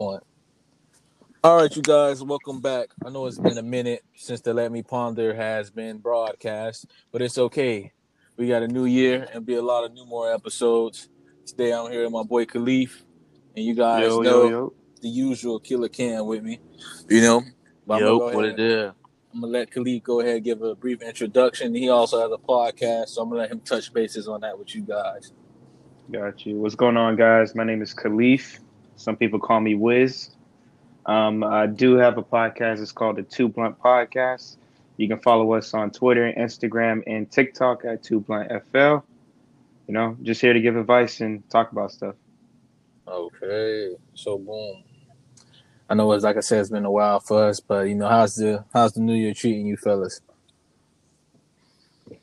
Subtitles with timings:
[0.00, 0.22] point.
[1.44, 2.88] All right, you guys, welcome back.
[3.04, 7.20] I know it's been a minute since the Let Me Ponder has been broadcast, but
[7.20, 7.92] it's okay.
[8.38, 11.10] We got a new year and be a lot of new more episodes.
[11.44, 13.02] Today I'm here with my boy Khalif,
[13.54, 14.72] and you guys Yo, know yo, yo.
[15.02, 16.60] the usual Killer Cam with me.
[17.10, 17.42] You know,
[17.86, 18.92] But Yo, go what ahead- it is?
[19.34, 21.74] I'm gonna let Khalif go ahead and give a brief introduction.
[21.74, 24.74] He also has a podcast, so I'm gonna let him touch bases on that with
[24.74, 25.34] you guys.
[26.10, 26.56] Got you.
[26.56, 27.54] What's going on, guys?
[27.54, 28.60] My name is Khalif.
[29.00, 30.28] Some people call me Wiz.
[31.06, 32.82] Um, I do have a podcast.
[32.82, 34.56] It's called the Two Blunt Podcast.
[34.98, 38.98] You can follow us on Twitter, Instagram, and TikTok at Two Blunt FL.
[39.86, 42.14] You know, just here to give advice and talk about stuff.
[43.08, 44.84] Okay, so boom.
[45.88, 48.06] I know it's like I said, it's been a while for us, but you know,
[48.06, 50.20] how's the how's the new year treating you fellas?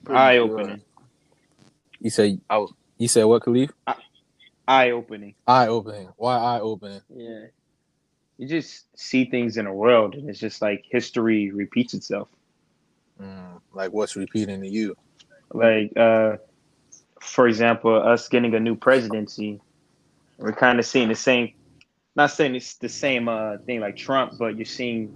[0.07, 0.82] Eye opening.
[1.99, 3.71] You say I was- you said what, Khalif?
[4.67, 5.35] Eye opening.
[5.48, 6.09] Eye opening.
[6.17, 7.02] Why eye opening?
[7.09, 7.45] Yeah.
[8.38, 12.29] You just see things in the world, and it's just like history repeats itself.
[13.21, 14.95] Mm, like what's repeating to you?
[15.54, 16.35] like uh
[17.21, 19.60] for example us getting a new presidency
[20.38, 21.54] we're kind of seeing the same
[22.18, 25.13] not saying it's the same uh thing like trump but you're seeing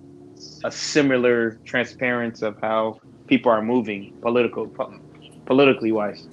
[0.64, 4.94] a similar transparency of how people are moving political po-
[5.52, 6.26] politically wise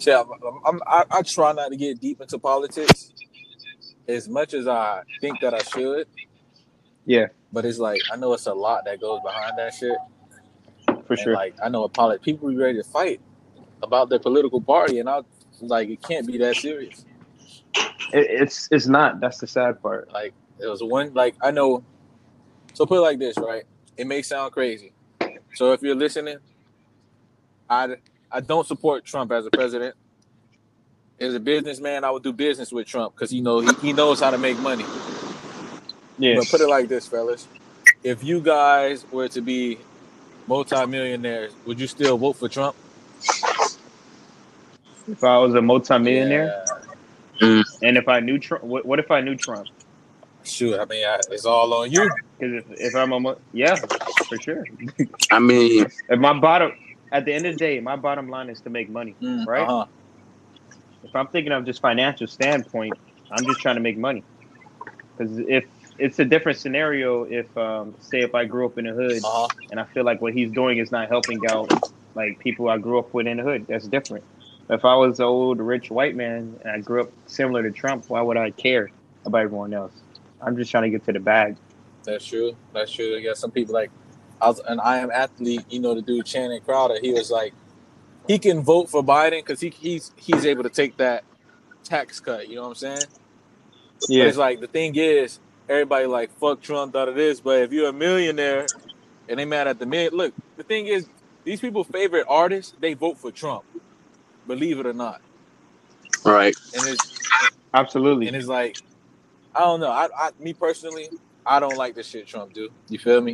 [0.64, 3.12] I'm, I, I try not to get deep into politics
[4.06, 6.06] as much as I think that I should.
[7.04, 7.26] Yeah.
[7.52, 9.98] But it's like I know it's a lot that goes behind that shit.
[11.06, 13.20] for And, sure Like I know a polit people be ready to fight
[13.82, 15.22] about their political party, and I
[15.60, 17.04] like it can't be that serious.
[18.12, 21.82] it, it's it's not that's the sad part Like it was one like I know.
[22.74, 23.64] So put it like this, right?
[23.96, 24.92] It may sound crazy.
[25.54, 26.38] So if you're listening,
[27.68, 27.96] I
[28.30, 29.96] I don't support Trump as a president.
[31.20, 34.20] As a businessman, I would do business with Trump because you know he, he knows
[34.20, 34.90] how to make money.
[36.18, 37.48] yeah But put it like this, fellas:
[38.02, 39.86] if you guys were to be
[40.46, 42.76] multimillionaires, would you still vote for Trump?
[45.08, 46.54] if i was a multimillionaire
[47.40, 47.48] Yeah.
[47.48, 47.64] Mm.
[47.82, 49.68] and if i knew trump what, what if i knew trump
[50.44, 52.10] Shoot, I mean, I, it's all on you.
[52.38, 53.76] because if, if i'm a mo- yeah
[54.28, 54.64] for sure
[55.30, 56.72] I mean, if my bottom
[57.12, 59.62] at the end of the day my bottom line is to make money Mm, Right.
[59.62, 59.86] uh-huh.
[61.02, 62.94] if I'm thinking of just financial standpoint,
[63.30, 64.24] I'm just trying to make money.
[65.16, 65.64] Because if
[65.98, 69.48] it's a different scenario, if um, say if I grew up in the hood Uh-huh.
[69.70, 71.70] and I feel like what he's doing is not helping out
[72.14, 74.24] like people I grew up with in the hood, that's different.
[74.70, 78.04] If I was an old rich white man and I grew up similar to Trump,
[78.08, 78.90] why would I care
[79.24, 79.92] about everyone else?
[80.40, 81.56] I'm just trying to get to the bag.
[82.04, 82.56] That's true.
[82.72, 83.16] That's true.
[83.16, 83.90] I guess some people like
[84.40, 87.54] I was an I am athlete, you know, the dude Channing Crowder, he was like
[88.26, 91.24] he can vote for Biden because he he's he's able to take that
[91.84, 93.06] tax cut, you know what I'm saying?
[94.00, 97.62] But Yeah, it's like the thing is, everybody like fuck Trump out of this, but
[97.62, 98.66] if you're a millionaire
[99.28, 101.08] and they mad at the million look, the thing is
[101.44, 103.64] these people favorite artists, they vote for Trump.
[104.46, 105.20] Believe it or not.
[106.24, 106.54] right.
[106.74, 107.18] And it's
[107.74, 108.28] absolutely.
[108.28, 108.76] and it's like
[109.54, 109.90] I don't know.
[109.90, 111.08] I, I me personally,
[111.44, 112.68] I don't like the shit Trump do.
[112.88, 113.32] You feel me?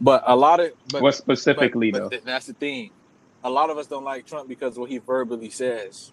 [0.00, 2.08] But a lot of but, what specifically but, though?
[2.10, 2.90] th- that's the thing.
[3.44, 6.12] A lot of us don't like Trump because of what he verbally says,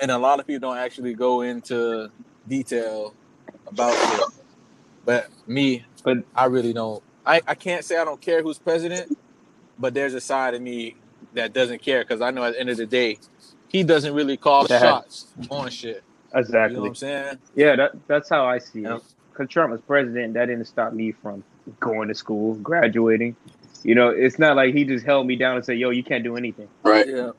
[0.00, 2.08] and a lot of people don't actually go into
[2.48, 3.14] detail
[3.66, 4.34] about it.
[5.04, 7.02] But me, But I really don't.
[7.26, 9.16] I, I can't say I don't care who's president,
[9.78, 10.96] but there's a side of me
[11.34, 13.18] that doesn't care because I know at the end of the day,
[13.68, 16.02] he doesn't really call That- shots on shit.
[16.32, 16.80] You know exactly.
[16.80, 17.38] what I'm saying?
[17.56, 18.96] Yeah, that, that's how I see Yeah.
[18.96, 19.02] it.
[19.32, 21.42] Because Trump was president, that didn't stop me from
[21.78, 23.36] going to school, graduating.
[23.82, 26.24] You know, it's not like he just held me down and said, "Yo, you can't
[26.24, 27.08] do anything." Right.
[27.08, 27.30] Yeah.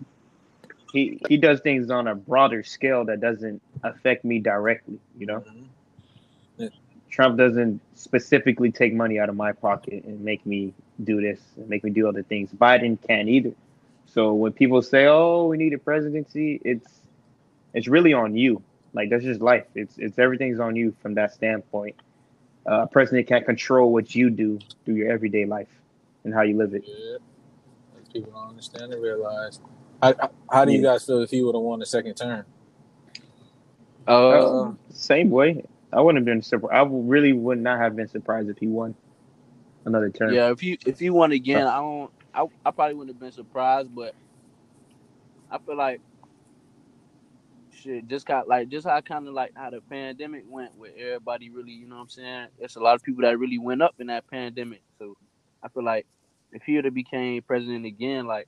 [0.92, 5.00] He he does things on a broader scale that doesn't affect me directly.
[5.18, 6.66] You know, mm-hmm.
[7.12, 11.70] Trump doesn't specifically take money out of my pocket and make me do this and
[11.70, 12.50] make me do other things.
[12.52, 13.54] Biden can't either.
[14.06, 17.02] So when people say, "Oh, we need a presidency," it's
[17.74, 18.64] it's really on you.
[18.94, 19.66] Like that's just life.
[19.76, 21.96] It's it's everything's on you from that standpoint.
[22.70, 25.68] Uh, a president can't control what you do through your everyday life
[26.24, 26.84] and how you live it.
[26.88, 27.18] Yeah.
[27.96, 29.60] Like, People don't understand and realize.
[30.02, 32.46] How, how- how do you guys feel if he would have won the second term?
[34.08, 35.64] Uh, same way.
[35.94, 36.74] I wouldn't have been surprised.
[36.74, 38.96] I really would not have been surprised if he won
[39.86, 40.34] another term.
[40.34, 42.12] Yeah, if you if he won again, I don't.
[42.34, 44.16] I, I probably wouldn't have been surprised, but
[45.52, 46.00] I feel like
[47.82, 48.08] shit.
[48.08, 51.72] Just got like just how kind of like how the pandemic went, with everybody really,
[51.72, 52.48] you know what I'm saying.
[52.60, 54.82] There's a lot of people that really went up in that pandemic.
[55.00, 55.16] So
[55.64, 56.06] I feel like
[56.52, 58.48] if he would have became president again, like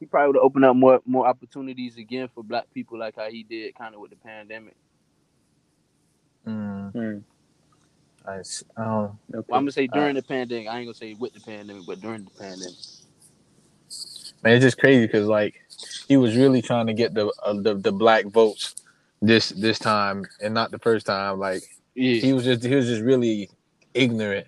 [0.00, 3.30] he probably would have opened up more more opportunities again for black people, like how
[3.30, 4.76] he did kind of with the pandemic.
[6.46, 6.92] Mm.
[6.92, 7.18] Hmm.
[8.26, 9.18] I, s- I don't.
[9.30, 10.68] Well, I'm gonna say during the pandemic.
[10.68, 12.74] I ain't gonna say with the pandemic, but during the pandemic.
[14.42, 15.63] Man, it's just crazy because like
[16.08, 18.74] he was really trying to get the uh, the the black votes
[19.22, 21.38] this this time and not the first time.
[21.38, 21.62] Like
[21.94, 22.20] Yeah.
[22.20, 23.50] he was just he was just really
[23.94, 24.46] ignorant.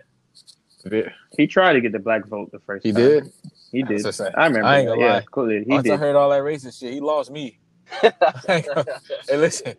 [1.36, 3.02] He tried to get the black vote the first He time.
[3.02, 3.32] did.
[3.72, 4.04] He did.
[4.04, 4.20] That's.
[4.20, 4.64] I remember.
[4.66, 5.24] I ain't gonna yeah, lie.
[5.30, 7.58] clearly he Once I heard all that racist shit, he lost me.
[8.46, 8.64] hey,
[9.30, 9.74] listen,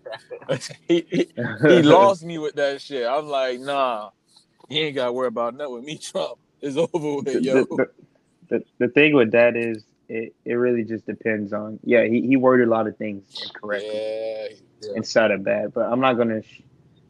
[0.48, 1.30] listen, he, he
[1.68, 3.06] he lost me with that shit.
[3.06, 4.12] I'm like, nah,
[4.70, 5.98] you ain't gotta worry about nothing with me.
[5.98, 7.66] Trump is over with, the, yo.
[7.76, 7.88] the,
[8.50, 12.36] the, the thing with that is it, it really just depends on yeah he, he
[12.38, 14.00] worded a lot of things incorrectly.
[14.82, 16.62] Yeah, inside of bad but i'm not gonna sh-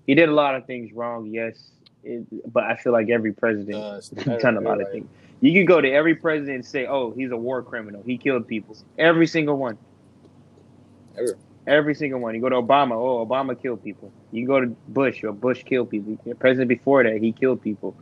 [0.08, 1.72] he did a lot of things wrong yes
[2.04, 3.84] it, but i feel like every president
[4.26, 5.08] has done a lot of things.
[5.42, 8.48] You can go to every president and say oh he's a war criminal he killed
[8.48, 9.78] people every single one.
[11.18, 11.34] Every-
[11.68, 12.34] every single one.
[12.34, 14.12] You go to obama oh obama killed people.
[14.32, 16.18] You go to bush or bush killed people.
[16.26, 17.96] The president before that he killed people.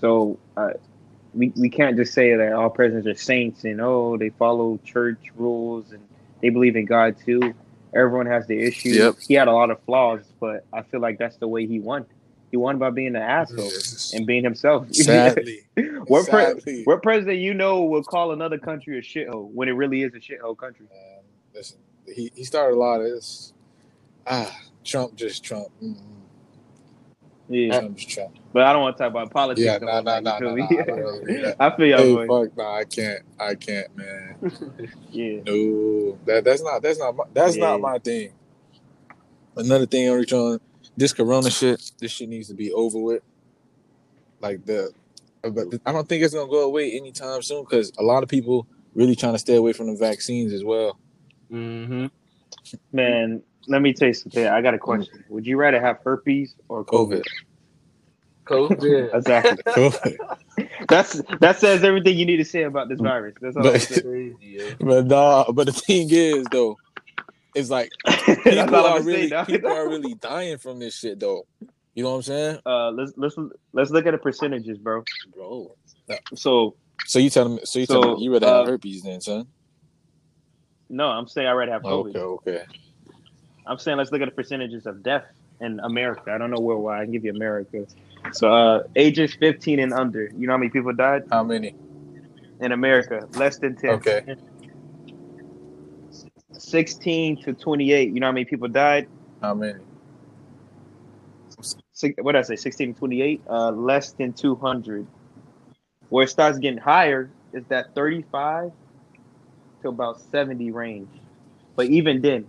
[0.00, 0.70] So uh,
[1.36, 5.18] we, we can't just say that all presidents are saints and oh they follow church
[5.36, 6.02] rules and
[6.40, 7.54] they believe in God too.
[7.94, 8.96] Everyone has the issues.
[8.96, 9.16] Yep.
[9.26, 12.06] He had a lot of flaws, but I feel like that's the way he won.
[12.50, 13.72] He won by being an asshole
[14.12, 14.86] and being himself.
[14.92, 15.60] Sadly,
[16.06, 20.02] what, pre- what president you know will call another country a shithole when it really
[20.02, 20.86] is a shithole country?
[20.90, 21.24] Man,
[21.54, 23.52] listen, he, he started a lot of this.
[24.26, 25.68] Ah, Trump just Trump.
[25.82, 26.15] Mm-mm.
[27.48, 28.34] Yeah, Trump just Trump.
[28.52, 29.64] but I don't want to talk about politics.
[29.64, 31.56] Yeah, though, nah, nah, like, nah, nah, I don't really do that.
[31.60, 32.26] I feel y'all, Hey, boy.
[32.26, 34.36] fuck, nah, I can't, I can't, man.
[35.12, 37.62] Yeah, No, that that's not that's not my, that's Yeah.
[37.62, 38.32] not my thing.
[39.56, 40.60] Another thing, I'm trying
[40.96, 41.90] this Corona shit.
[42.00, 43.22] This shit needs to be over with.
[44.40, 44.92] Like the,
[45.42, 48.66] but I don't think it's gonna go away anytime soon because a lot of people
[48.94, 50.98] really trying to stay away from the vaccines as well.
[51.50, 52.06] Mm-hmm.
[52.92, 53.42] man.
[53.68, 54.46] Let me tell you something.
[54.46, 55.24] I got a question.
[55.28, 57.22] Would you rather have herpes or COVID?
[58.46, 58.78] COVID.
[58.78, 59.10] COVID.
[59.14, 59.62] Exactly.
[59.72, 60.16] COVID.
[60.88, 63.34] That's that says everything you need to say about this virus.
[63.40, 63.64] That's all.
[63.64, 64.68] But- Crazy, yo.
[64.80, 66.76] But nah, but the thing is though,
[67.56, 70.96] it's like That's people all are I'm really saying, people are really dying from this
[70.96, 71.46] shit though.
[71.94, 73.34] You know what I'm saying, Uh, let's let's
[73.72, 75.02] let's look at the percentages, bro.
[75.34, 75.74] bro?
[76.34, 76.76] So
[77.06, 77.60] So you telling me?
[77.64, 79.46] So you tell So, me you rather uh, have herpes then, son?
[80.88, 82.10] no, I'm saying I already have COVID.
[82.14, 82.62] Okay, okay.
[83.66, 85.24] I'm saying let's look at the percentages of death
[85.60, 86.30] in America.
[86.30, 87.00] I don't know worldwide.
[87.00, 87.86] I can give you America.
[88.32, 90.30] So uh, ages 15 and under.
[90.36, 91.74] You know how many people died How many?
[92.60, 93.28] in America?
[93.34, 93.90] Less than 10.
[93.90, 94.36] Okay.
[96.52, 98.12] 16 to 28.
[98.12, 99.08] You know how many people died?
[99.42, 99.80] How many?
[102.18, 102.56] What did I say?
[102.56, 103.40] 16 to 28.
[103.48, 105.06] Uh, less than 200.
[106.08, 108.70] Where it starts getting higher is that 35
[109.82, 111.08] to about 70 range.
[111.74, 112.46] But even then,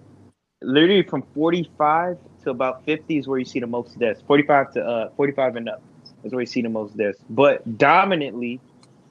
[0.61, 4.21] literally from 45 to about 50 is where you see the most deaths.
[4.27, 5.81] 45 to uh 45 and up
[6.23, 7.19] is where you see the most deaths.
[7.29, 8.59] But dominantly,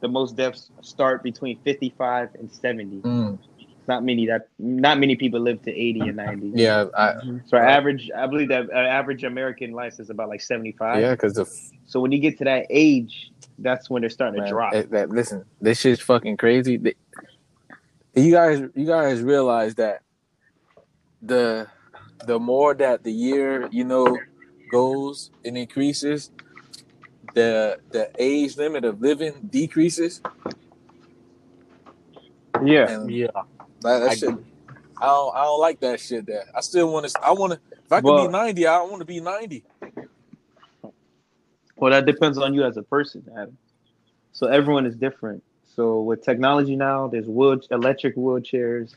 [0.00, 2.96] the most deaths start between 55 and 70.
[2.96, 3.38] Mm,
[3.88, 6.52] Not many that not many people live to 80 and 90.
[6.54, 7.14] yeah, I,
[7.46, 11.00] So our average, I believe that uh, average American life is about like 75.
[11.00, 11.46] yeah, because the
[11.86, 14.72] So when you get to that age, that's when they're starting man, to drop.
[14.72, 16.76] that, that- listen, this shit's fucking crazy.
[16.76, 16.94] They-
[18.14, 20.00] you guys, you guys realize that
[21.26, 21.66] the
[22.26, 24.18] the more that the year you know
[24.70, 26.30] goes and increases,
[27.34, 30.20] the the age limit of living decreases.
[32.64, 32.88] yeah.
[32.90, 33.26] And Yeah.
[33.82, 34.30] that, that I shit,
[35.00, 36.26] I don't, I don't like that shit.
[36.26, 37.20] That I still want to.
[37.22, 37.60] I want to.
[37.84, 39.64] If I could Well- be ninety, I want to be ninety.
[41.78, 43.58] Well, that depends on you as a person, Adam.
[44.32, 45.42] So everyone is different.
[45.74, 48.94] So with technology now, there's wood, electric wheelchairs.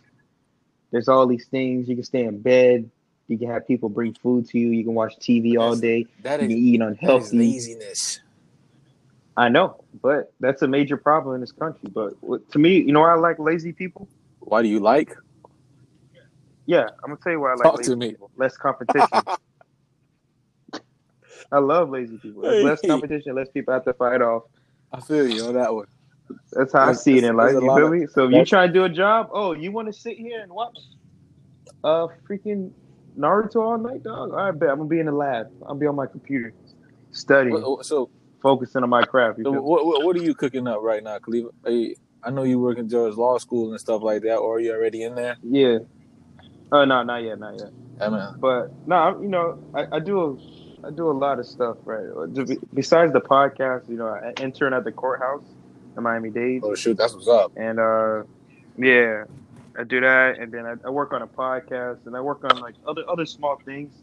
[0.91, 1.87] There's all these things.
[1.87, 2.89] You can stay in bed.
[3.27, 4.69] You can have people bring food to you.
[4.69, 6.07] You can watch TV all day.
[6.23, 7.37] That You is, can eat that is unhealthy.
[7.37, 8.19] laziness.
[9.37, 11.89] I know, but that's a major problem in this country.
[11.93, 12.13] But
[12.51, 14.09] to me, you know, why I like lazy people.
[14.39, 15.15] Why do you like?
[16.65, 18.09] Yeah, I'm gonna tell you why I like Talk lazy to me.
[18.11, 18.31] people.
[18.35, 19.23] Less competition.
[21.51, 22.43] I love lazy people.
[22.43, 24.43] There's less competition, less people have to fight off.
[24.91, 25.87] I feel you on that one.
[26.51, 27.53] That's how I see it in life.
[27.53, 28.07] You feel of- me?
[28.07, 30.51] So if you try to do a job, oh, you want to sit here and
[30.51, 30.77] watch
[31.83, 32.71] uh freaking
[33.17, 34.33] Naruto all night, dog?
[34.33, 35.51] I bet I'm gonna be in the lab.
[35.67, 36.53] I'll be on my computer
[37.11, 38.09] studying, So,
[38.41, 39.39] focusing on my craft.
[39.43, 41.55] So what, what what are you cooking up right now, Cleveland?
[41.65, 44.59] Hey, I know you work in George Law School and stuff like that, or are
[44.59, 45.37] you already in there?
[45.43, 45.79] Yeah.
[46.71, 47.71] Oh no, not yet, not yet.
[47.99, 50.21] I mean, But no, I'm- you know, I, I do
[50.83, 52.05] a, I do a lot of stuff, right?
[52.73, 55.43] Besides the podcast, you know, I intern at the courthouse
[55.99, 57.51] in Miami Dade, oh shoot, that's what's up.
[57.55, 58.23] and uh,
[58.77, 59.25] yeah,
[59.77, 62.59] I do that, and then I, I work on a podcast, and I work on
[62.59, 63.93] like other other small things.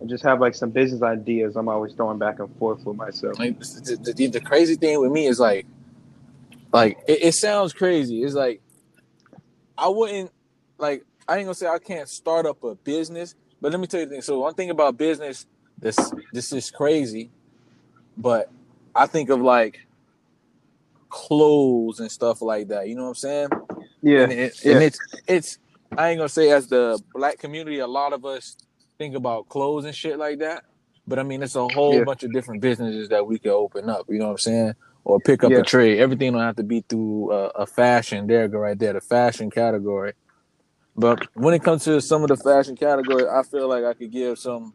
[0.00, 1.56] and just have like some business ideas.
[1.56, 3.38] I'm always throwing back and forth with myself.
[3.38, 5.66] Like, the, the, the crazy thing with me is like,
[6.72, 8.22] like it, it sounds crazy.
[8.22, 8.60] It's like
[9.78, 10.30] I wouldn't
[10.78, 14.00] like I ain't gonna say I can't start up a business, but let me tell
[14.00, 14.22] you the thing.
[14.22, 15.46] So one thing about business,
[15.78, 15.96] this
[16.32, 17.30] this is crazy,
[18.16, 18.50] but
[18.94, 19.85] I think of like
[21.16, 22.88] clothes and stuff like that.
[22.88, 23.48] You know what I'm saying?
[24.02, 24.72] Yeah, and, it, yeah.
[24.72, 25.58] and it's it's
[25.96, 28.56] I ain't gonna say as the black community, a lot of us
[28.98, 30.64] think about clothes and shit like that.
[31.06, 32.04] But I mean, it's a whole Yeah.
[32.04, 34.06] bunch of different businesses that we could open up.
[34.08, 34.74] You know what I'm saying?
[35.04, 35.58] Or pick up Yeah.
[35.58, 36.00] a trade.
[36.00, 38.26] Everything don't have to be through a, a fashion.
[38.26, 40.14] There, go right there, the fashion category.
[40.96, 44.12] But when it comes to some of the fashion category, I feel like I could
[44.12, 44.74] give some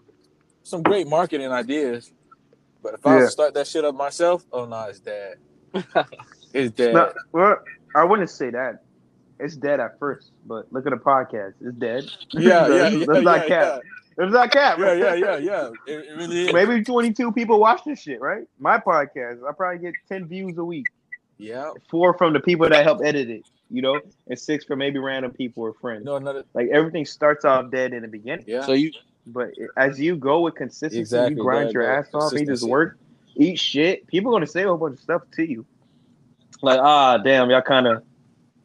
[0.64, 2.14] some great marketing ideas.
[2.84, 3.26] But if I Yeah.
[3.26, 5.36] to start that shit up myself, oh no, it's dead.
[6.54, 6.94] It's dead.
[6.94, 7.58] No, well,
[7.96, 8.84] I wouldn't say that.
[9.40, 11.54] It's dead at first, but look at the podcast.
[11.62, 12.04] It's dead.
[12.32, 13.82] Yeah, yeah, Let's yeah, not yeah, cap.
[14.18, 14.78] It's not cap.
[14.78, 15.70] yeah, yeah, yeah, yeah.
[15.88, 16.54] It, it really is.
[16.54, 18.44] Maybe 22 people watch this shit, right?
[18.60, 20.88] My podcast, I probably get 10 views a week.
[21.38, 21.72] Yeah.
[21.90, 25.32] Four from the people that help edit it, you know, and six from maybe random
[25.32, 26.02] people or friends.
[26.02, 26.44] You know another.
[26.54, 28.64] Like everything starts off dead in the beginning, Yeah.
[28.66, 28.92] So you
[29.26, 32.40] but as you go with consistency, Exactly, you grind there your you ass off, you
[32.40, 32.70] just Consistency.
[32.70, 32.98] work,
[33.36, 34.08] eat shit.
[34.08, 35.66] People are gonna say a whole bunch of stuff to you,
[36.62, 38.04] like, ah, damn, y'all kind of,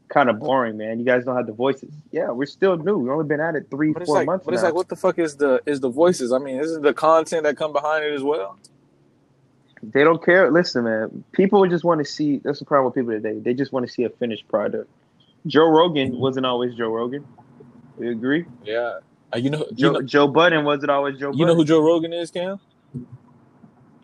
[0.08, 0.98] kind of boring, man.
[0.98, 1.92] You guys don't have the voices.
[2.12, 2.98] Yeah, we're still new.
[2.98, 4.56] We've only been at it three, four like, months but now.
[4.56, 6.32] it's like, what the fuck is the is the voices?
[6.32, 8.58] I mean, this isn't the content that come behind it as well?
[9.82, 10.50] They don't care.
[10.50, 11.24] Listen, man.
[11.32, 12.38] People just want to see.
[12.38, 13.38] That's the problem with people today.
[13.38, 14.90] They just want to see a finished product.
[15.46, 17.26] Joe Rogan wasn't always Joe Rogan.
[18.00, 18.46] You agree?
[18.64, 18.98] Yeah.
[19.32, 21.32] Uh, you know, you Joe, know, Joe Budden wasn't always Joe.
[21.32, 22.58] you know who Joe Rogan is, Cam?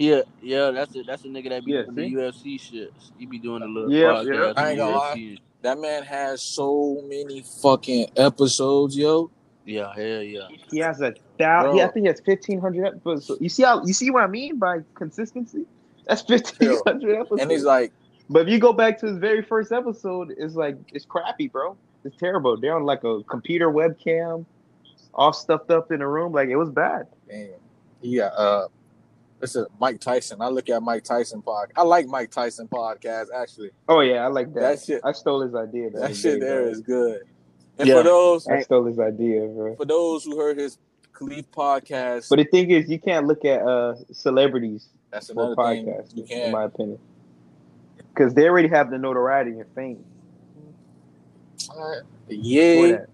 [0.02, 2.92] Yeah, yeah, that's a that's a nigga that be Yeah, doing the UFC shit.
[3.16, 4.34] He be doing a little Yeah, podcast.
[4.34, 4.52] yeah.
[4.56, 5.38] I ain't gonna UFC.
[5.62, 9.30] That man has so many fucking episodes, yo.
[9.64, 10.48] Yeah, hell yeah.
[10.72, 11.76] He has a thousand.
[11.76, 13.26] Yeah, I think he has fifteen hundred episodes.
[13.26, 15.66] So you see how you see what I mean by consistency?
[16.08, 17.40] That's fifteen hundred episodes.
[17.42, 17.92] And he's like,
[18.28, 21.76] but if you go back to his very first episode, it's like it's crappy, bro.
[22.04, 22.56] It's terrible.
[22.56, 24.46] They're on like a computer webcam,
[25.14, 26.32] all stuffed up in a room.
[26.32, 27.06] Like it was bad.
[27.28, 27.50] damn.
[28.00, 28.66] Yeah, uh
[29.42, 30.40] listen, Mike Tyson.
[30.40, 31.72] I look at Mike Tyson podcast.
[31.76, 33.70] I like Mike Tyson podcast, actually.
[33.88, 34.60] Oh yeah, I like that.
[34.60, 35.90] That shit- I stole his idea.
[35.90, 36.70] the That shit day, there bro.
[36.70, 37.20] is good.
[37.78, 37.98] And Yeah.
[37.98, 39.74] for those I stole his idea, bro.
[39.76, 40.78] for those who heard his
[41.12, 45.56] Khalif podcast, But the thing is, you can't look at uh celebrities that's for another
[45.74, 45.86] thing.
[45.86, 46.98] podcasts, You in my opinion,
[48.14, 50.04] because they already have the notoriety and fame.
[51.66, 53.04] for Yeah,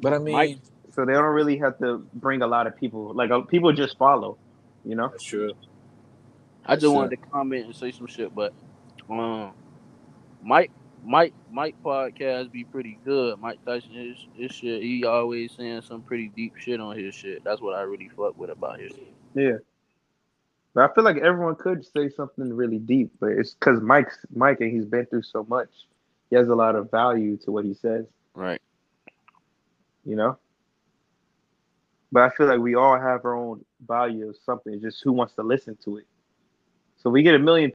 [0.00, 0.58] but I mean, Mike-
[0.94, 3.14] So they don't really have to bring a lot of people.
[3.14, 4.36] Like uh, people just follow,
[4.84, 5.08] you know.
[5.08, 5.52] that's true.
[6.66, 6.94] I just Sure.
[6.94, 8.52] wanted to comment and say some shit, but
[9.10, 9.52] um,
[10.42, 10.70] Mike,
[11.04, 13.38] Mike, Mike podcast be pretty good.
[13.40, 17.42] Mike Tyson, his, his shit, he always saying some pretty deep shit on his shit.
[17.44, 18.92] That's what I really fuck with about his.
[18.92, 19.12] shit.
[19.34, 19.56] Yeah.
[20.74, 24.60] But I feel like everyone could say something really deep, but it's because Mike's Mike
[24.60, 25.68] and he's been through so much.
[26.30, 28.60] He has a lot of value to what he says, Right.
[30.04, 30.38] you know.
[32.10, 34.72] But I feel like we all have our own value of something.
[34.74, 36.06] It's just who wants to listen to it.
[37.02, 37.72] So we get a million.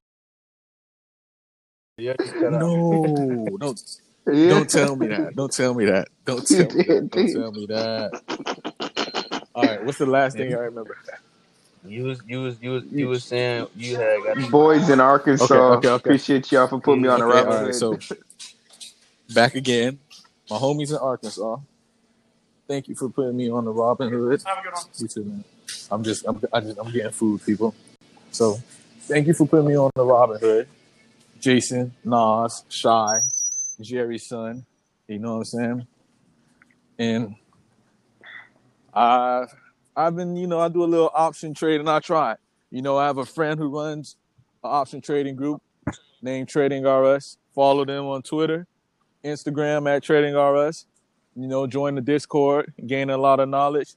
[1.97, 3.81] Yeah, no, don't
[4.27, 4.49] Yeah.
[4.49, 5.35] don't tell me that.
[5.35, 6.09] Don't tell me that.
[6.25, 7.09] Don't tell me that.
[7.09, 8.11] Don't tell me that.
[9.55, 10.97] All right, what's the last thing I remember?
[11.85, 15.45] You was you was you was you was saying you had got Boys in Arkansas.
[15.45, 16.09] Okay, okay, okay.
[16.09, 17.73] Appreciate y'all for putting me on the Okay, Robinhood.
[17.73, 17.99] so
[19.33, 19.99] back again,
[20.49, 21.57] my homies in Arkansas.
[22.67, 24.45] Thank you for putting me on the Robinhood.
[24.99, 25.43] You too, man.
[25.89, 27.73] I'm just, I'm, I just, I'm getting food, people.
[28.31, 28.59] So,
[29.07, 30.67] thank you for putting me on the Robinhood.
[31.39, 33.21] Jason, Nas, Shy,
[33.79, 34.65] Jerry's son.
[35.07, 35.87] You know what I'm saying?
[36.99, 37.35] And
[38.93, 39.53] I've,
[39.95, 42.35] I've been, you know, I do a little option trade, and I try.
[42.69, 44.17] You know, I have a friend who runs
[44.63, 45.61] an option trading group
[46.21, 47.37] named Trading RS.
[47.55, 48.67] Follow them on Twitter,
[49.23, 50.85] Instagram at Trading RS.
[51.35, 53.91] You know, join the Discord, gain a lot of knowledge.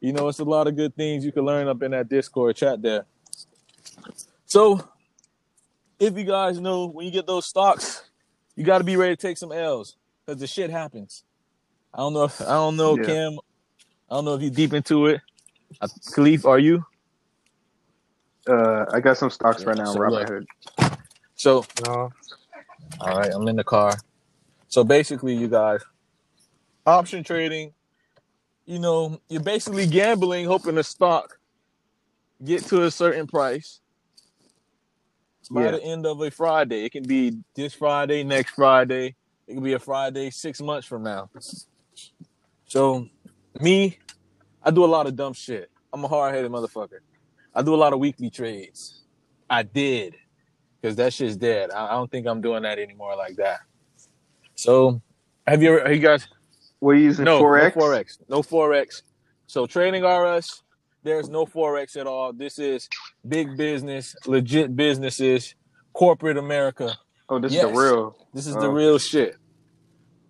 [0.00, 2.56] You know, it's a lot of good things you can learn up in that Discord
[2.56, 3.04] chat there.
[4.52, 4.86] So,
[5.98, 8.02] if you guys know when you get those stocks,
[8.54, 11.24] you got to be ready to take some L's because the shit happens.
[11.94, 13.04] I don't know if I don't know Yeah.
[13.06, 13.38] Kim.
[14.10, 15.22] I don't know if you deep into it.
[15.80, 16.84] Uh, Khalif, are you?
[18.46, 20.28] Uh, I got some stocks right now, So Robin look.
[20.28, 20.46] Hood.
[21.34, 22.12] So no.
[23.00, 23.94] All right, I'm in the car.
[24.68, 25.80] So basically, you guys,
[26.84, 27.72] option trading,
[28.66, 31.38] you know, you're basically gambling, hoping the stock
[32.44, 33.80] get to a certain price
[35.48, 35.70] by Yeah.
[35.72, 36.84] the end of a Friday.
[36.84, 39.14] It can be this Friday, next Friday.
[39.46, 41.28] It can be a Friday six months from now.
[42.66, 43.06] So,
[43.60, 43.98] me,
[44.62, 45.70] I do a lot of dumb shit.
[45.92, 47.00] I'm a hard headed motherfucker.
[47.54, 49.02] I do a lot of weekly trades.
[49.50, 50.14] I did
[50.80, 51.70] because that shit's dead.
[51.70, 53.60] I, I don't think I'm doing that anymore like that.
[54.54, 55.02] So,
[55.46, 55.82] have you ever?
[55.82, 56.28] Have you guys?
[56.80, 57.76] We're using No, forex.
[57.76, 59.02] no forex, no forex.
[59.46, 60.62] So trading RS,
[61.02, 62.32] there's no forex at all.
[62.32, 62.88] This is
[63.26, 65.54] big business, legit businesses,
[65.92, 66.96] corporate America.
[67.28, 67.64] Oh, this Yes.
[67.64, 68.16] is the real.
[68.34, 68.70] This is the Oh.
[68.72, 69.36] real shit.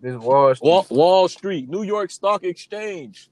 [0.01, 0.69] This Wall Street.
[0.69, 3.31] Wall, Wall Street, New York Stock Exchange.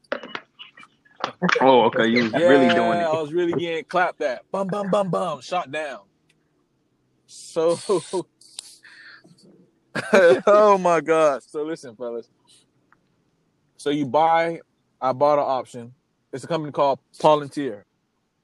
[1.60, 2.06] Oh, okay.
[2.06, 3.12] You was Yeah, really doing I it.
[3.12, 4.42] was really getting clapped at.
[4.52, 5.40] Bum bum bum bum.
[5.40, 6.00] Shot down.
[7.26, 7.78] So,
[10.46, 11.42] oh my god.
[11.42, 12.28] So listen, fellas.
[13.76, 14.60] So you buy.
[15.00, 15.94] I bought an option.
[16.32, 17.82] It's a company called Palantir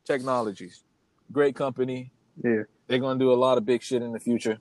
[0.05, 0.83] Technologies.
[1.33, 2.13] Great company.
[2.43, 2.63] Yeah.
[2.87, 4.59] They're gonna do a lot of big shit in the future.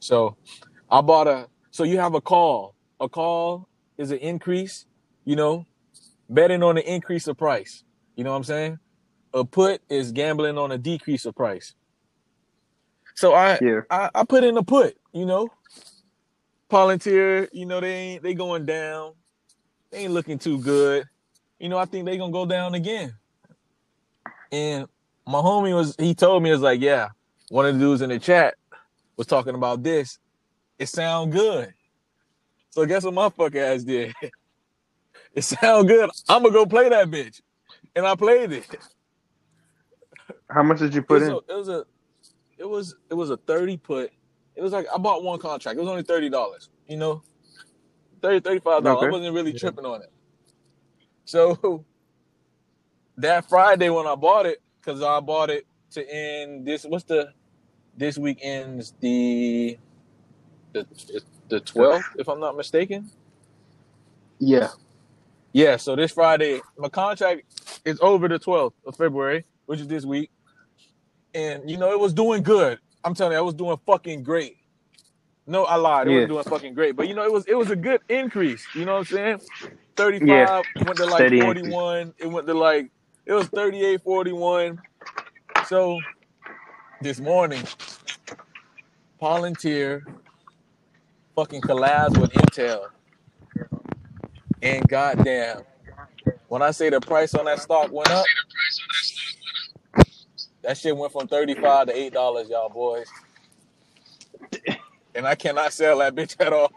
[0.00, 0.36] So
[0.90, 1.48] I bought a.
[1.70, 2.74] So you have a call.
[3.00, 3.68] A call
[3.98, 4.86] is an increase.
[5.24, 5.66] You know,
[6.28, 7.82] betting on the increase of price.
[8.14, 8.78] You know what I'm saying?
[9.34, 11.74] A put is gambling on a decrease of price.
[13.14, 13.80] So I Yeah.
[13.90, 14.96] I, I put in a put.
[15.12, 15.48] You know,
[16.70, 17.48] Palantir.
[17.52, 19.14] You know they ain't they going down.
[19.90, 21.06] They ain't looking too good.
[21.60, 23.14] You know I think they gonna go down again.
[24.52, 24.86] And
[25.26, 27.10] my homie was he told me it was like yeah
[27.50, 28.56] one of the dudes in the chat
[29.16, 30.18] was talking about this.
[30.78, 31.74] It sound good.
[32.70, 34.14] So guess what my fuck ass did?
[35.34, 36.10] It sound good.
[36.28, 37.40] I'm gonna go play that bitch,
[37.96, 38.66] and I played it.
[40.50, 41.32] How much did you put it in?
[41.32, 41.84] A, it was a,
[42.58, 44.12] it was it was a thirty put.
[44.56, 45.78] It was like I bought one contract.
[45.78, 46.70] It was only thirty dollars.
[46.88, 47.24] You know,
[48.22, 49.02] 30 35 dollars.
[49.02, 49.54] I wasn't really Yeah.
[49.54, 50.10] tripping on it.
[51.26, 51.86] So
[53.18, 56.84] that Friday when I bought it, because I bought it to end this.
[56.84, 57.30] What's the
[57.96, 59.78] this week ends the
[60.74, 60.86] the
[61.48, 63.10] the twelfth, if I'm not mistaken.
[64.38, 64.68] Yeah.
[65.52, 67.42] Yeah, so this Friday, my contract
[67.84, 70.30] is over the 12th of February, which is this week.
[71.34, 72.78] And, you know, it was doing good.
[73.04, 74.56] I'm telling you, I was doing fucking great.
[75.46, 76.08] No, I lied.
[76.08, 76.16] It Yeah.
[76.16, 76.96] was doing fucking great.
[76.96, 78.66] But, you know, it was it was a good increase.
[78.74, 79.40] You know what I'm saying?
[79.96, 80.48] 35 Yeah.
[80.78, 81.76] went to like Steady increase.
[81.76, 82.14] 41.
[82.18, 82.90] It went to like,
[83.26, 84.82] it was 38, 41.
[85.60, 86.06] So
[87.00, 87.70] this morning,
[89.22, 90.02] Palantir
[91.36, 92.88] fucking collabs with Intel.
[94.62, 95.62] And goddamn,
[96.48, 98.32] when I say the price on that stock went up,
[100.62, 103.14] that shit went from thirty-five to eight dollars, y'all boys.
[105.14, 106.72] And I cannot sell that bitch at all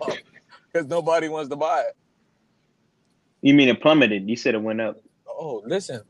[0.73, 1.95] because nobody wants to buy it.
[3.41, 4.29] You mean it plummeted?
[4.29, 5.01] You said it went up.
[5.27, 6.01] Oh, listen,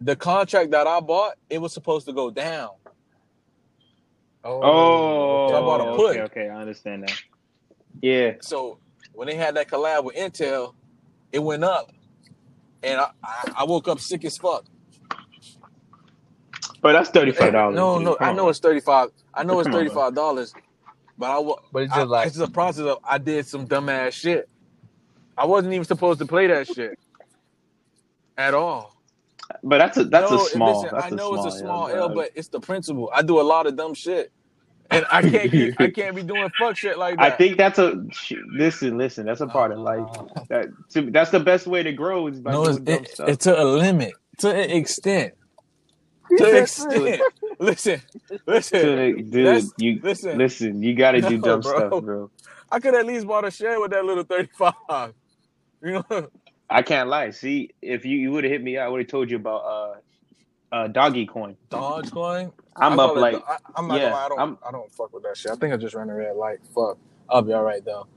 [0.00, 2.70] the contract that I bought, it was supposed to go down.
[4.44, 6.10] Oh, So I bought a put.
[6.16, 7.22] okay, okay, I understand that.
[8.00, 8.78] Yeah, So
[9.12, 10.74] when they had that collab with Intel,
[11.30, 11.92] it went up,
[12.82, 14.64] and I, I, I woke up sick as fuck.
[16.80, 17.76] but that's thirty five dollars.
[17.76, 19.10] No, no, I know it's thirty-five.
[19.32, 20.52] I know it's Come on, thirty-five dollars,
[21.16, 23.46] but I wa- But it's I- just like it's just a process of I did
[23.46, 24.48] some dumbass shit.
[25.36, 26.98] I wasn't even supposed to play that shit
[28.36, 28.94] at all.
[29.62, 30.82] But that's a that's No, a small.
[30.82, 33.10] listen, that's I know it's a small L, L, but it's the principle.
[33.14, 34.32] I do a lot of dumb shit,
[34.90, 37.32] and I can't keep, I can't be doing fuck shit like that.
[37.32, 38.02] I think that's a
[38.50, 39.26] listen, listen.
[39.26, 40.06] That's a part of life.
[40.16, 40.28] Oh.
[40.48, 43.10] That to, that's the best way to grow is by no, it's, doing dumb it,
[43.10, 43.28] stuff.
[43.28, 45.34] it's to a limit, to an extent,
[46.38, 47.20] to an extent.
[47.58, 50.38] listen, To listen, the- dude, you listen.
[50.38, 50.82] listen.
[50.82, 51.78] You got to do dumb bro.
[51.88, 52.30] stuff, bro.
[52.70, 55.12] I could at least bought a share with that little thirty-five.
[55.82, 56.28] You know,
[56.70, 57.30] I can't lie.
[57.30, 59.94] See, if you, you would have hit me, I would have told you about uh
[60.76, 61.56] uh doggy coin.
[61.70, 62.52] Dog coin.
[62.80, 64.92] I'm I up it- like I, I'm not yeah, lie, I don't, I'm- I don't
[64.92, 65.52] fuck with that shit.
[65.52, 66.60] I think I just ran a red light.
[66.74, 66.98] Fuck,
[67.30, 68.08] I'll be all right though.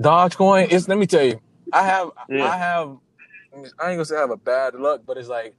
[0.00, 1.40] Dogecoin, it's let me tell you,
[1.72, 2.52] I have, Yeah.
[2.52, 2.98] I have,
[3.54, 5.54] I ain't gonna say I have a bad luck, but it's like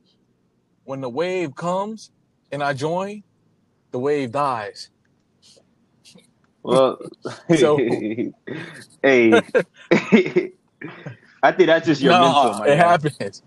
[0.86, 2.12] when the wave comes
[2.52, 3.24] and I join,
[3.92, 4.90] the wave dies.
[6.64, 7.00] well.
[7.52, 7.86] So-
[9.04, 9.44] hey,
[11.44, 12.60] I think that's just your Nah, mental.
[12.60, 12.88] My it guy.
[12.88, 13.18] happens.
[13.20, 13.42] It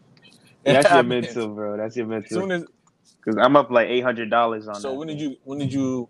[0.64, 1.77] That's your mental, bro.
[1.77, 2.40] That's your mental.
[2.40, 2.64] Soon as
[3.18, 4.75] Because I'm up like eight hundred dollars on.
[4.77, 6.09] so, that when did you, when did you?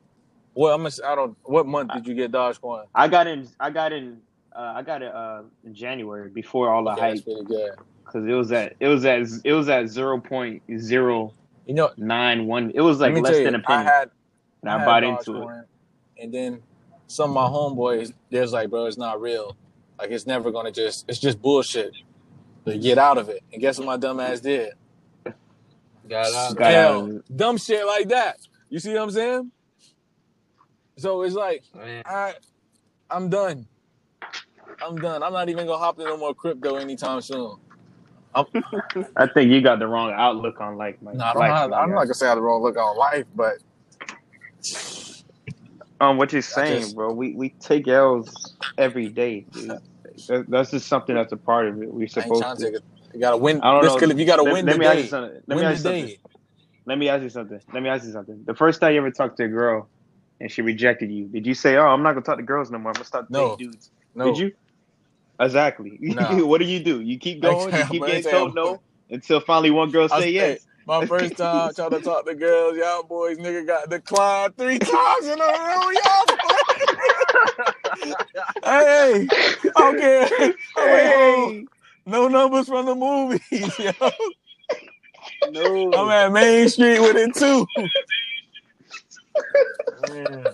[0.55, 0.87] Well, I'm.
[0.87, 1.37] I don't.
[1.45, 2.85] What month did you get Dogecoin?
[2.95, 3.49] I got in.
[3.59, 4.21] I got in.
[4.55, 8.53] Uh, I got it uh, in January before all the Okay, hype because it was
[8.53, 11.33] at it was at it was at zero point zero
[11.67, 12.71] You know, nine one.
[12.75, 14.11] It was like less you, than a I penny, had
[14.63, 15.49] and I, had bought into it.
[16.23, 16.63] And then
[17.09, 19.57] some of my homeboys, there's like, bro, it's not real.
[19.99, 21.93] Like it's never gonna just, it's just bullshit.
[22.67, 23.43] To get out of it.
[23.53, 24.73] And guess what my dumb ass did?
[26.09, 26.57] got out.
[26.57, 28.39] Got Hell, out dumb shit like that.
[28.71, 29.51] You see what I'm saying?
[30.97, 32.03] So it's like, Man.
[32.07, 32.35] I,
[33.11, 33.67] I'm done.
[34.83, 35.23] I'm done.
[35.23, 37.57] I'm not even gonna hop in no more crypto anytime soon.
[39.17, 41.13] I think you got the wrong outlook on like my.
[41.13, 41.73] No, I'm life, not.
[41.73, 43.55] I'm not gonna say I have the wrong look on life, but
[46.11, 47.13] Um, what you're saying, just- bro?
[47.13, 49.79] We we take L's every day, dude.
[50.29, 51.93] That, that's just something that's a part of it.
[51.93, 52.83] We're supposed to to.
[53.13, 53.61] You gotta win.
[53.63, 54.09] I don't know.
[54.11, 55.43] If you gotta let, win let the me ask you day, something.
[55.47, 56.17] Let me win ask the you something.
[56.17, 56.21] day.
[56.87, 57.61] Let me ask you something.
[57.73, 58.45] Let me ask you something.
[58.45, 59.89] The first time you ever talked to a girl
[60.41, 62.79] and she rejected you, did you say, "Oh, I'm not gonna talk to girls no
[62.79, 62.91] more.
[62.91, 63.57] I'm gonna start No.
[63.57, 63.91] dating dudes"?
[64.15, 64.53] No, Did you?
[65.41, 65.99] Exactly.
[66.01, 66.47] No.
[66.47, 67.01] what do you do?
[67.01, 67.73] You keep going.
[67.75, 70.67] You keep getting told no until finally one girl say- yes.
[70.87, 75.27] My first time trying to talk to girls, y'all boys, nigga got declined three times
[75.27, 76.27] in a row, y'all.
[78.65, 80.29] hey, okay, don't care.
[80.77, 81.55] I went home.
[81.55, 81.67] Hey.
[82.07, 83.41] No numbers from the movies,
[83.79, 83.93] yo.
[85.51, 85.93] No.
[85.95, 87.67] I'm at Main Street with it too.
[90.11, 90.47] Man.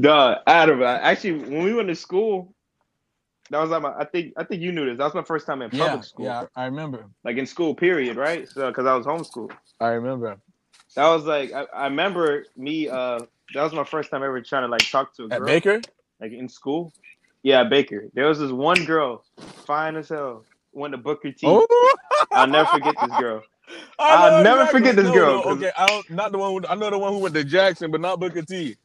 [0.00, 0.82] Duh, Adam.
[0.82, 2.54] Uh, actually, when we went to school,
[3.50, 3.94] that was like my.
[3.98, 4.98] I think I think you knew this.
[4.98, 7.06] That was my first time in public Yeah, school, yeah, I remember.
[7.24, 7.74] like in school.
[7.74, 8.16] Period.
[8.16, 8.48] Right.
[8.48, 9.52] So because I was homeschooled.
[9.80, 10.36] I remember.
[10.94, 12.88] That was like I, I remember me.
[12.88, 13.20] Uh,
[13.54, 15.38] that was my first time ever trying to like talk to a girl.
[15.38, 15.80] At Baker?
[16.20, 16.92] like in school.
[17.42, 18.08] Yeah, Baker.
[18.14, 19.24] There was this one girl,
[19.64, 21.46] fine as hell, went to Booker T.
[21.46, 21.94] Oh,
[22.32, 23.42] I'll never forget this girl.
[23.98, 26.50] I I'll never exactly- forget this no, girl, no, okay, I don't, not the one.
[26.52, 28.76] Who, I know the one who went to Jackson, but not Booker T.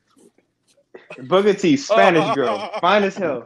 [1.23, 3.45] Booker T, Spanish girl, fine as hell,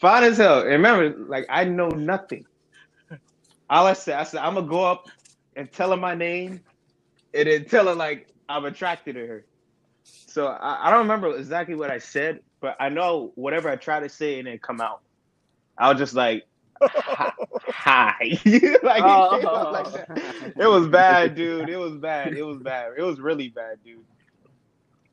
[0.00, 0.60] fine as hell.
[0.60, 2.46] And remember, like I know nothing.
[3.70, 5.08] All I said, I said, I'm gonna go up
[5.56, 6.60] and tell her my name,
[7.34, 9.44] and then tell her like I'm attracted to her.
[10.04, 14.00] So I, I don't remember exactly what I said, but I know whatever I tried
[14.00, 15.02] to say and then come out.
[15.76, 16.44] I was just like,
[16.82, 18.14] hi,
[18.82, 19.40] like, oh.
[19.48, 19.86] out like
[20.56, 21.68] it was bad, dude.
[21.68, 22.34] It was bad.
[22.36, 22.92] It was bad.
[22.96, 24.04] It was really bad, dude.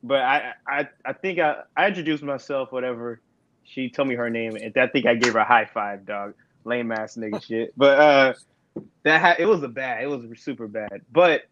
[0.02, 3.20] But I, I, I think I, I introduced myself, whatever.
[3.68, 6.34] She told me her name, and I think I gave her a high five, dog.
[6.64, 7.72] Lame ass nigga shit.
[7.76, 8.34] But uh,
[9.04, 10.02] that ha- it was a bad.
[10.02, 11.02] It was super bad.
[11.12, 11.42] But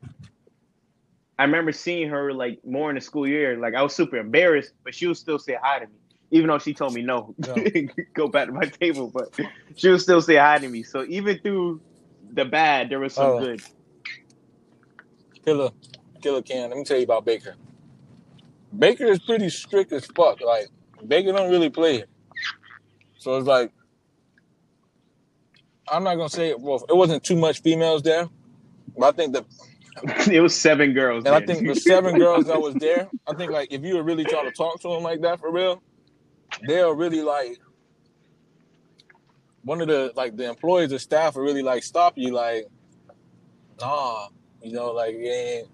[1.38, 3.56] I remember seeing her like more in the school year.
[3.58, 5.92] Like I was super embarrassed, but she would still say hi to me,
[6.30, 7.82] even though she told me no, Yeah.
[8.14, 9.10] go back to my table.
[9.12, 9.28] But
[9.76, 10.82] she would still say hi to me.
[10.82, 11.80] So even through
[12.32, 13.38] the bad, there was some Oh.
[13.40, 13.62] good.
[15.44, 15.70] Killer,
[16.22, 16.70] Killer Cam.
[16.70, 17.54] Let me tell you about Baker.
[18.76, 20.40] Baker is pretty strict as fuck.
[20.40, 20.68] Like
[21.06, 22.04] Baker don't really play.
[23.18, 23.72] So it's like
[25.88, 26.60] I'm not gonna say it.
[26.60, 28.28] Well, it wasn't too much females there,
[28.96, 29.44] but I think the
[30.32, 31.24] it was seven girls.
[31.24, 33.08] and I think the seven girls that was there.
[33.26, 35.50] I think like if you were really trying to talk to them like that for
[35.52, 35.82] real,
[36.66, 37.58] they'll really like
[39.62, 42.66] one of the like the employees or staff will really like stop you like,
[43.80, 44.28] nah,
[44.62, 45.68] you know, like ain't,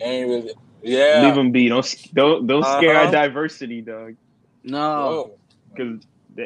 [0.00, 1.22] ain't really, yeah.
[1.22, 1.68] Leave them be.
[1.68, 3.10] Don't don't don't scare Uh-huh.
[3.12, 4.16] diversity, dog.
[4.64, 5.32] No.
[5.74, 6.00] Because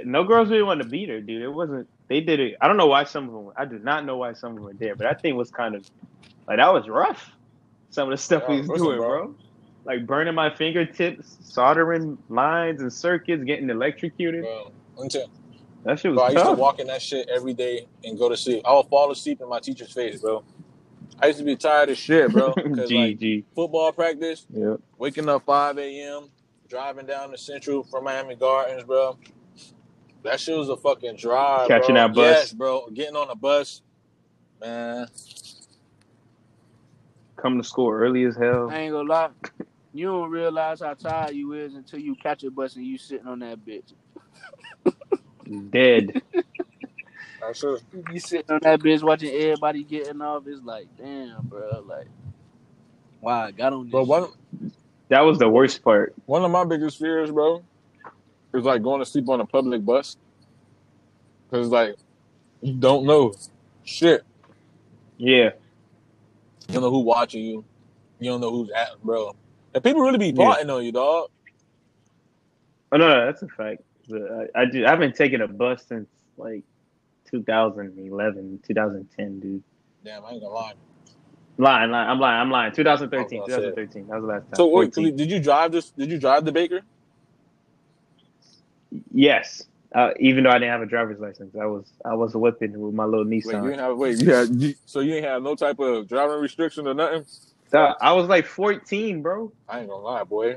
[0.04, 1.42] no girls really wanted to beat her, dude.
[1.42, 1.88] It wasn't.
[2.08, 2.56] They did it.
[2.60, 3.52] I don't know why some of them.
[3.56, 5.50] I did not know why some of them were there, but I think it was
[5.50, 5.84] kind of
[6.48, 7.30] like that was rough.
[7.90, 9.08] Some of the stuff we Yeah, was doing, bro.
[9.08, 9.34] bro.
[9.84, 14.42] Like burning my fingertips, soldering lines and circuits, getting electrocuted.
[14.42, 15.28] Bro, let me tell you,
[15.84, 18.28] That shit was bro, I used to walk in that shit every day and go
[18.28, 18.62] to sleep.
[18.64, 20.44] I would fall asleep in my teacher's face, bro.
[21.20, 22.52] I used to be tired of shit, bro.
[22.54, 23.44] 'cause, like, GG.
[23.54, 24.80] football practice, Yep.
[24.98, 26.30] waking up 5 a.m.,
[26.68, 29.18] driving down to Central from Miami Gardens, bro.
[30.22, 31.68] That shit was a fucking drive.
[31.68, 32.08] Catching bro.
[32.08, 32.24] that bus.
[32.24, 32.88] Yes, bro.
[32.92, 33.82] Getting on a bus,
[34.60, 35.06] man.
[37.36, 38.68] Coming to school early as hell.
[38.70, 39.28] I ain't gonna lie.
[39.92, 43.26] You don't realize how tired you is until you catch a bus and you sitting
[43.26, 43.92] on that bitch.
[45.70, 46.22] Dead.
[47.40, 50.44] That shit You sitting on that bitch watching everybody getting off.
[50.46, 51.84] It's like, damn, bro.
[51.86, 52.08] Like,
[53.20, 53.92] wow, I got on this.
[53.92, 54.32] Bro, one, shit.
[55.08, 56.14] That was the worst part.
[56.26, 57.62] one of my biggest fears, bro,
[58.54, 60.16] is like going to sleep on a public bus.
[61.50, 61.94] Cause like
[62.60, 63.34] you don't know
[63.84, 64.24] shit.
[65.16, 65.50] Yeah.
[66.68, 67.64] You don't know who watching you.
[68.18, 69.36] You don't know who's at, bro.
[69.74, 70.32] And people really be Yeah.
[70.34, 71.28] plotting on you, dog.
[72.90, 73.82] Oh no, no, that's a fact.
[74.12, 74.86] I, I do.
[74.86, 76.64] I've been taking a bus since like
[77.30, 79.62] 2011, 2010, dude.
[80.04, 80.72] Damn, I ain't gonna lie.
[81.58, 82.10] Lying, lying.
[82.10, 82.40] I'm lying.
[82.40, 82.72] I'm lying.
[82.72, 83.38] 2013.
[83.38, 84.06] I was gonna 2013.
[84.08, 84.54] That was the last time.
[84.56, 85.16] So wait, 14.
[85.16, 85.90] did you drive this?
[85.90, 86.82] Did you drive the Baker?
[89.12, 89.62] Yes.
[89.94, 92.92] Uh, even though I didn't have a driver's license, I was I was whipping with
[92.94, 95.54] my little Wait, you didn't have wait, you had you, so you ain't have no
[95.54, 97.24] type of driving restriction or nothing?
[97.70, 99.52] So I was like 14, bro.
[99.68, 100.56] I ain't gonna lie, boy.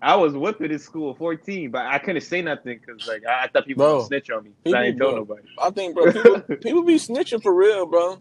[0.00, 3.48] I was whipping in school, 14, but I couldn't say nothing because like I, I
[3.48, 4.50] thought people Bro, would snitch on me.
[4.64, 5.18] people- I didn't tell bro.
[5.18, 5.42] nobody.
[5.58, 8.18] I think, bro, people, people be snitching for real, bro.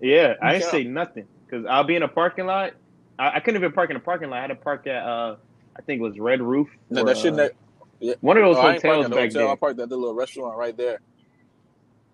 [0.00, 0.70] Yeah, I didn't Yeah.
[0.70, 2.72] say nothing because I'll be in a parking lot.
[3.18, 4.38] I, I couldn't even park in a parking lot.
[4.38, 5.36] I had to park at uh,
[5.76, 6.68] I think it was Red Roof.
[6.90, 7.32] No, or, that shit.
[7.32, 7.52] uh, That,
[8.00, 8.14] yeah.
[8.20, 9.42] one of those I ain't hotels at the back hotel.
[9.42, 9.56] I there.
[9.56, 11.00] parked at the little restaurant right there.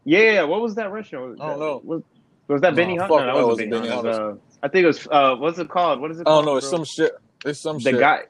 [0.05, 1.41] Yeah, what was that restaurant?
[1.41, 1.81] I don't know.
[1.85, 2.03] Was,
[2.49, 3.11] was that No, Benny Hunt?
[3.11, 4.07] No, that that wasn't wasn't Benny Benny Hunt.
[4.09, 5.09] Uh, I think it was.
[5.11, 6.01] Uh, what's it called?
[6.01, 6.45] What is it I called?
[6.45, 6.57] don't know.
[6.59, 6.79] It's bro?
[6.79, 7.13] some shit.
[7.47, 8.01] It's some the shit.
[8.01, 8.21] guy.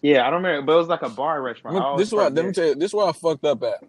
[0.00, 1.76] Yeah, I don't remember, but it was like a bar restaurant.
[1.76, 2.74] I Look, this is what let me tell you.
[2.76, 3.82] This is where I fucked up at.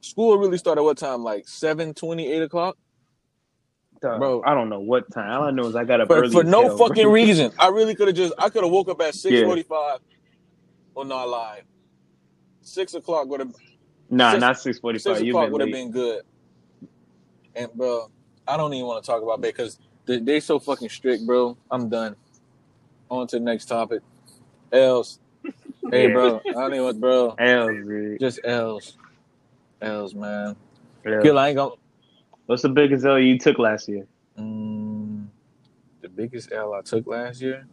[0.00, 1.24] School really started what time?
[1.24, 2.76] Like 7, 8 o'clock.
[4.00, 4.42] Dog, bro.
[4.44, 5.30] I don't know what time.
[5.30, 6.88] All I know is I got up For, for no hell, bro.
[6.88, 7.50] fucking reason.
[7.58, 8.32] I really could have just.
[8.38, 9.98] I could have woke up at six forty five.
[10.94, 11.62] Well, oh, not lie.
[12.62, 13.52] Six o'clock would have.
[14.10, 15.16] Nah, Six- not six forty-five.
[15.18, 15.24] five.
[15.26, 16.22] You've o'clock would have been good.
[17.54, 18.10] And bro,
[18.46, 21.56] I don't even want to talk about it because they they so fucking strict, bro.
[21.70, 22.16] I'm done.
[23.10, 24.02] On to the next topic.
[24.72, 25.18] L's.
[25.90, 26.12] Hey, Yeah.
[26.14, 26.40] bro.
[26.46, 27.34] I don't even want, bro.
[27.38, 28.20] Dude.
[28.20, 28.98] Just L's.
[29.80, 30.54] L's, man.
[31.06, 31.20] Yeah.
[31.22, 31.76] Kill, I ain't gonna.
[32.48, 34.06] What's the biggest L you took last year?
[34.38, 35.26] Mm,
[36.00, 37.66] the biggest L I took last year.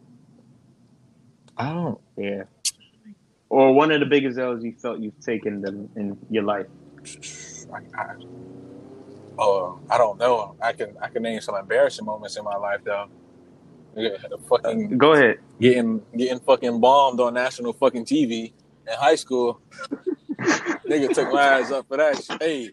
[1.55, 1.97] I don't.
[2.17, 2.43] Yeah.
[3.47, 6.65] Or one of the biggest L's you felt you've taken them in your life.
[7.73, 8.15] I, I,
[9.39, 10.57] oh, I don't know.
[10.61, 13.05] I can I can name some embarrassing moments in my life though.
[13.95, 14.17] Yeah,
[14.49, 15.37] fucking Go ahead.
[15.61, 18.51] getting getting fucking bombed on national fucking TV
[18.85, 19.61] in high school.
[20.85, 22.21] Nigga took my ass up for that.
[22.21, 22.43] shit.
[22.43, 22.71] Hey,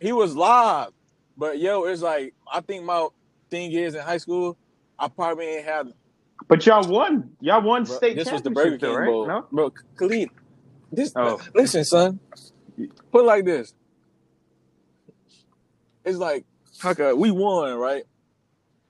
[0.00, 0.90] he was live,
[1.36, 3.08] but yo, it's like I think my
[3.50, 4.58] thing is in high school,
[4.98, 5.92] I probably ain't had.
[6.48, 7.30] But y'all won.
[7.40, 9.06] Y'all won Bro, state this was the Burger though, King right?
[9.06, 9.46] Bowl, No?
[9.52, 9.72] bro.
[9.96, 10.30] Khalid,
[10.92, 11.12] this.
[11.16, 11.40] Oh.
[11.54, 12.20] Listen, son.
[13.12, 13.74] Put it like this.
[16.04, 16.44] It's like,
[16.80, 18.04] Haka, uh, we won, right?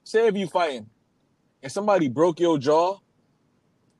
[0.05, 0.87] Say if you fighting
[1.63, 2.99] and somebody broke your jaw,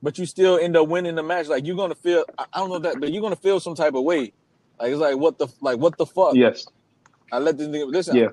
[0.01, 2.69] but you still end up winning the match, like you're gonna feel I I don't
[2.69, 4.33] know that, but you're gonna feel some type of way.
[4.79, 6.35] Like it's like what the like what the fuck?
[6.35, 6.67] Yes.
[7.33, 8.15] I let this nigga listen.
[8.15, 8.29] Yeah.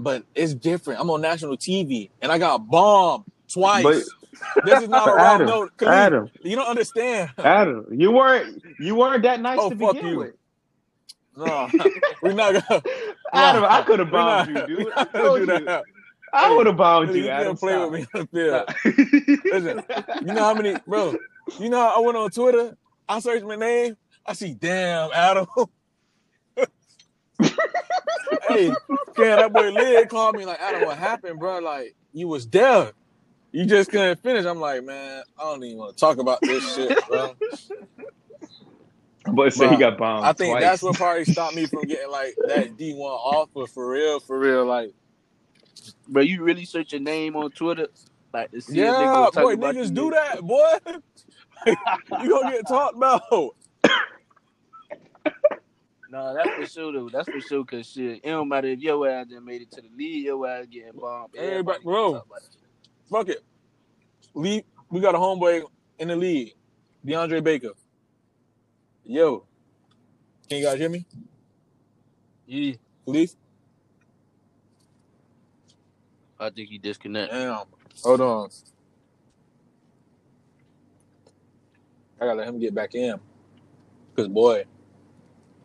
[0.00, 1.00] But it's different.
[1.00, 3.82] I'm on national TV and I got bombed twice.
[3.82, 4.02] But-
[4.64, 5.76] this is not a Adam, note.
[5.78, 7.30] Khalid, Adam, You don't understand.
[7.38, 10.18] Adam, you weren't you weren't that nice Oh, to fuck begin you.
[10.18, 10.34] with.
[11.36, 11.68] No,
[12.22, 12.82] we're not gonna.
[13.32, 14.92] Adam, I could have bombed not- you, dude.
[14.94, 15.64] I told do you.
[15.64, 15.82] that.
[16.32, 17.56] I would have bombed You you, Adam.
[17.56, 17.90] play Stop.
[17.90, 19.44] with me on the field.
[19.44, 19.82] Listen,
[20.26, 21.16] You know how many, bro?
[21.58, 22.76] You know I went on Twitter.
[23.08, 23.96] I searched my name.
[24.26, 25.46] I see, damn, Adam.
[28.48, 28.72] hey,
[29.14, 31.58] can that boy Lid called me like, Adam, what happened, bro?
[31.58, 32.92] Like, you was there.
[33.52, 34.44] You just couldn't finish.
[34.44, 37.34] I'm like, man, I don't even want to talk about this shit, bro.
[39.30, 40.24] But so he got bombed.
[40.24, 40.62] I think twice.
[40.62, 44.64] that's what probably stopped me from getting like that D1 offer for real, for real.
[44.64, 44.94] Like,
[46.08, 47.88] Bro, you really search your name on Twitter,
[48.32, 49.94] like to see a yeah, nigga talk boy, about niggas you.
[49.94, 50.78] do that, boy.
[51.66, 53.22] you gonna get talked about.
[56.10, 57.08] No, that's for sure though.
[57.10, 57.64] That's for sure.
[57.64, 60.46] Cause shit, it don't matter if your ass done made it to the league, your
[60.48, 61.34] ass getting bombed.
[61.36, 62.14] Everybody- bro.
[62.14, 62.58] talk about you.
[63.10, 63.44] Fuck it.
[64.34, 64.64] Leave.
[64.90, 65.64] We got a homeboy
[65.98, 66.54] in the league,
[67.04, 67.72] DeAndre Baker.
[69.04, 69.44] Yo,
[70.48, 71.04] can you guys hear me?
[72.46, 73.34] Yeah, Leaf.
[76.40, 77.36] I think he disconnected.
[77.36, 77.64] Damn.
[78.04, 78.50] Hold on.
[82.20, 83.18] I gotta let him get back in.
[84.16, 84.64] Cause boy,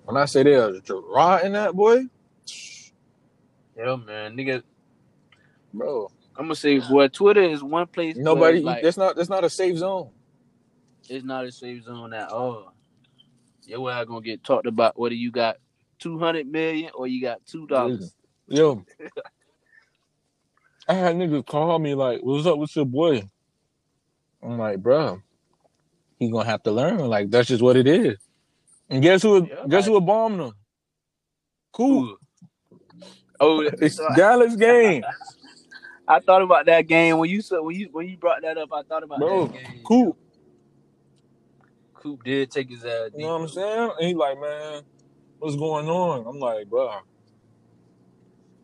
[0.05, 2.03] when I say there's a rot in that boy,
[3.77, 4.63] Yeah, man, nigga.
[5.73, 8.15] bro, I'm gonna say, boy, Twitter is one place.
[8.15, 8.59] where nobody.
[8.61, 9.15] like that's not.
[9.15, 10.09] That's not a safe zone.
[11.09, 12.73] it's not a safe zone at all.
[13.65, 15.57] Your ass gonna get talked about whether you got
[15.99, 18.13] two hundred million or you got two dollars.
[18.47, 18.85] Yo,
[20.87, 23.23] I had niggas call me like, "What's up with your boy?"
[24.41, 25.21] I'm like, bro,
[26.19, 26.97] he gonna have to learn.
[26.99, 28.17] Like that's just what it is.
[28.93, 29.47] And guess who?
[29.47, 30.53] Yeah, guess who bombed them?
[31.71, 32.15] Cool.
[33.39, 35.03] Oh, It's Dallas game,
[36.07, 38.69] I thought about that game when you said when you when you brought that up.
[38.71, 39.47] I thought about bro.
[39.47, 39.81] that game.
[39.83, 40.15] Cool.
[41.95, 43.09] Coop did take his ass.
[43.15, 43.91] You know what I'm saying?
[43.97, 44.83] And he like, man,
[45.39, 46.27] what's going on?
[46.27, 46.99] I'm like, bro.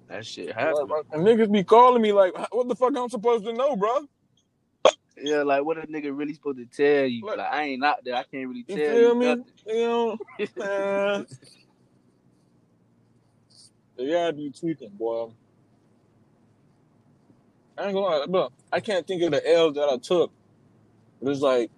[0.10, 0.92] That shit happened.
[1.12, 4.08] And niggas be calling me like, what the fuck I'm supposed to know, bro?
[5.21, 7.25] Yeah, like what a nigga really supposed to tell you?
[7.25, 8.15] Like- Like I ain't out there.
[8.15, 9.25] I can't really You tell feel you me?
[9.27, 9.45] nothing.
[9.65, 10.17] You know,
[10.58, 11.25] man.
[13.97, 15.32] They gotta be tweaking, boy.
[17.77, 18.49] I ain't gonna lie, bro.
[18.71, 20.32] I can't think of the L's that I took.
[21.21, 21.69] But it's like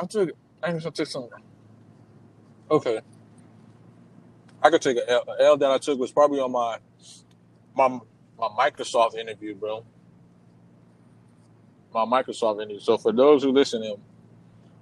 [0.00, 0.30] I took
[0.62, 1.28] I guess I took some
[2.72, 3.00] Okay.
[4.62, 5.24] I could take a L.
[5.38, 6.78] A L that I took was probably on my
[7.76, 8.00] my
[8.38, 9.84] my Microsoft interview, bro.
[11.94, 12.80] My Microsoft interview.
[12.80, 13.96] So for those who listen in,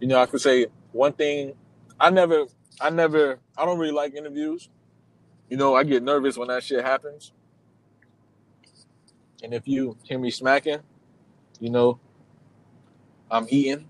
[0.00, 1.54] you know, I could say one thing.
[2.00, 2.46] I never,
[2.80, 4.68] I never, I don't really like interviews.
[5.50, 7.32] You know, I get nervous when that shit happens.
[9.42, 10.80] And if you hear me smacking,
[11.60, 12.00] you know,
[13.30, 13.88] I'm eating.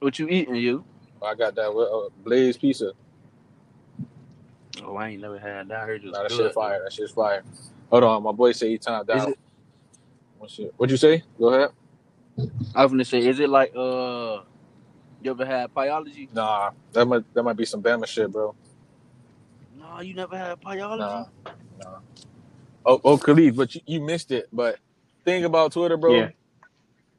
[0.00, 0.84] What you eating, you?
[1.22, 2.92] I got that uh, Blaze pizza.
[4.84, 5.80] Oh, I ain't never had that.
[5.82, 6.44] I heard it was Nah, that good.
[6.44, 6.80] shit fire.
[6.84, 7.42] That shit's fire.
[7.90, 9.30] Hold on, my boy say he timed out.
[9.30, 9.38] it-
[10.38, 10.72] What shit?
[10.76, 11.22] What'd you say?
[11.38, 11.70] Go ahead.
[12.74, 14.40] I was gonna say, is it like uh,
[15.22, 16.28] you ever had biology?
[16.32, 18.54] Nah, that might that might be some Bama shit, bro.
[19.78, 21.00] No, you never had biology.
[21.00, 21.24] Nah,
[21.82, 21.98] nah.
[22.84, 24.48] Oh, oh, Khalif, but you, you missed it.
[24.52, 24.78] But
[25.24, 26.14] thing about Twitter, bro.
[26.14, 26.28] Yeah.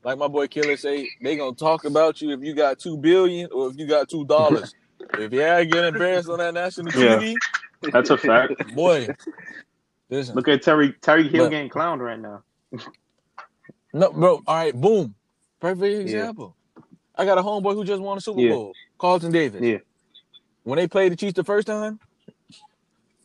[0.03, 3.49] Like my boy Killer say, they gonna talk about you if you got two billion
[3.51, 4.73] or if you got two dollars.
[5.17, 7.17] if you yeah, get embarrassed on that national Yeah.
[7.17, 7.35] TV,
[7.91, 8.75] That's a fact.
[8.75, 9.07] boy.
[10.09, 12.43] Listen, Look at Terry Terry Hill But- getting clowned right now.
[13.97, 14.41] no, bro.
[14.47, 15.15] All right, boom.
[15.59, 16.55] Perfect example.
[17.15, 18.51] I got a homeboy who just won a Super Yeah.
[18.51, 19.61] Bowl, Carlton Davis.
[19.61, 19.79] Yeah.
[20.63, 21.99] When they played the Chiefs the first time,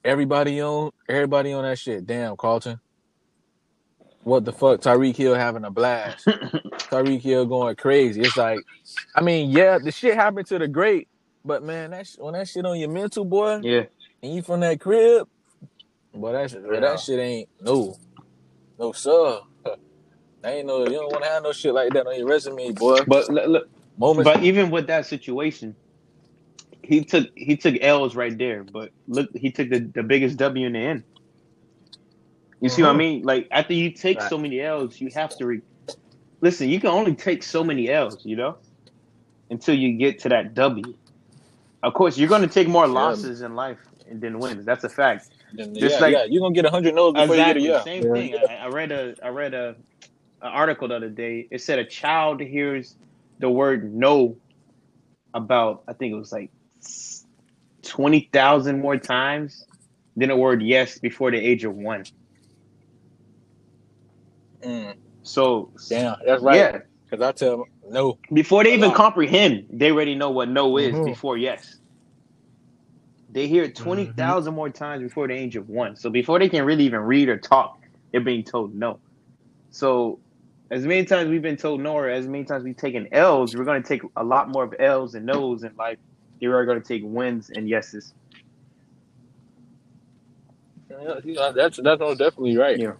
[0.04, 2.06] everybody on everybody on that shit.
[2.06, 2.80] Damn, Carlton.
[4.24, 4.80] What the fuck?
[4.80, 6.26] Tyreek Hill having a blast.
[6.26, 8.20] Tyreek Hill going crazy.
[8.20, 8.60] It's like,
[9.16, 11.08] I mean, yeah, the shit happened to the great,
[11.44, 13.84] but man, that sh- when that shit on your mental, boy, Yeah.
[14.22, 15.28] and you from that crib,
[16.14, 16.80] boy, that boy, Yeah.
[16.80, 17.96] that shit ain't no,
[18.78, 19.40] no sir.
[20.44, 22.72] I ain't no, you don't want to have no shit like that on your resume,
[22.72, 22.98] boy.
[23.06, 25.76] But look, look, Moments, but even with that situation,
[26.82, 28.64] he took he took L's right there.
[28.64, 31.04] But look, he took the, the biggest W in the end.
[32.60, 32.98] You see what I Mhm.
[32.98, 33.22] mean?
[33.22, 35.62] Like after you take so many L's, you have to re-
[36.40, 36.68] listen.
[36.68, 38.58] You can only take so many L's, you know,
[39.50, 40.94] until you get to that W.
[41.82, 42.92] Of course, you're going to take more Yeah.
[42.92, 44.64] losses in life than wins.
[44.64, 45.28] That's a fact.
[45.54, 47.62] then, just yeah, like- yeah, you're gonna get a hundred no's before Exactly.
[47.64, 47.82] you get a yeah.
[47.82, 48.12] Same Yeah.
[48.12, 48.34] thing.
[48.48, 49.76] I, I read a I read a
[50.42, 51.48] an article the other day.
[51.50, 52.96] It said a child hears
[53.40, 54.38] the word no
[55.34, 56.52] about I think it was like
[57.84, 59.64] twenty thousand more times
[60.16, 62.04] than the word yes before the age of one.
[64.64, 66.56] Mm, So damn, that's right.
[66.56, 66.78] yeah,
[67.10, 68.18] Because I tell them no.
[68.32, 68.96] before they even lot.
[68.96, 71.04] comprehend, they already know what no is Mhm.
[71.04, 71.76] before yes.
[73.30, 75.96] They hear it 20,000 more times before the age of one.
[75.96, 77.74] So before they can really even read or talk,
[78.12, 79.00] they're being told no.
[79.70, 80.20] So
[80.72, 83.64] as many times we've been told no, or as many times we've taken L's, we're
[83.64, 85.98] going to take a lot more of L's and no's in life.
[86.40, 88.14] They are going to take wins and yeses.
[90.90, 92.78] Yeah, yeah, that's that's most definitely right.
[92.78, 92.92] Yeah.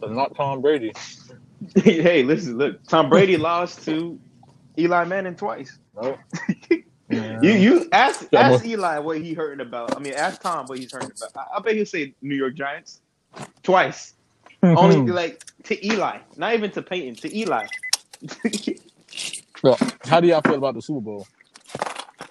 [0.00, 0.92] But not Tom Brady.
[1.76, 4.18] hey, listen, look, Tom Brady lost to
[4.76, 5.78] Eli Manning twice.
[5.94, 6.18] No.
[7.10, 9.94] You you ask ask Eli what he hurting about.
[9.94, 11.48] I mean, ask Tom what he's hurting about.
[11.52, 13.02] I, I bet he'll say New York Giants
[13.62, 14.14] twice.
[14.62, 17.66] Only like to Eli, not even to Peyton, to Eli.
[19.62, 21.26] Well, how do y'all feel about the Super Bowl?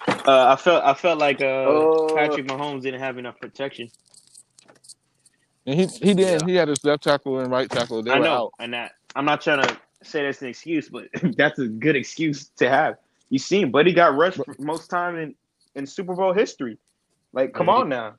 [0.08, 3.90] Uh, I felt I felt like uh, Uh, Patrick Mahomes didn't have enough protection.
[5.66, 6.48] And he he didn't.
[6.48, 8.04] He had his left tackle and right tackle.
[8.04, 8.52] They I were know, out.
[8.60, 12.50] and that I'm not trying to say that's an excuse, but that's a good excuse
[12.58, 12.98] to have.
[13.30, 15.34] You seen, but he got rushed for most time in
[15.74, 16.78] in Super Bowl history.
[17.32, 18.14] Like, come on now.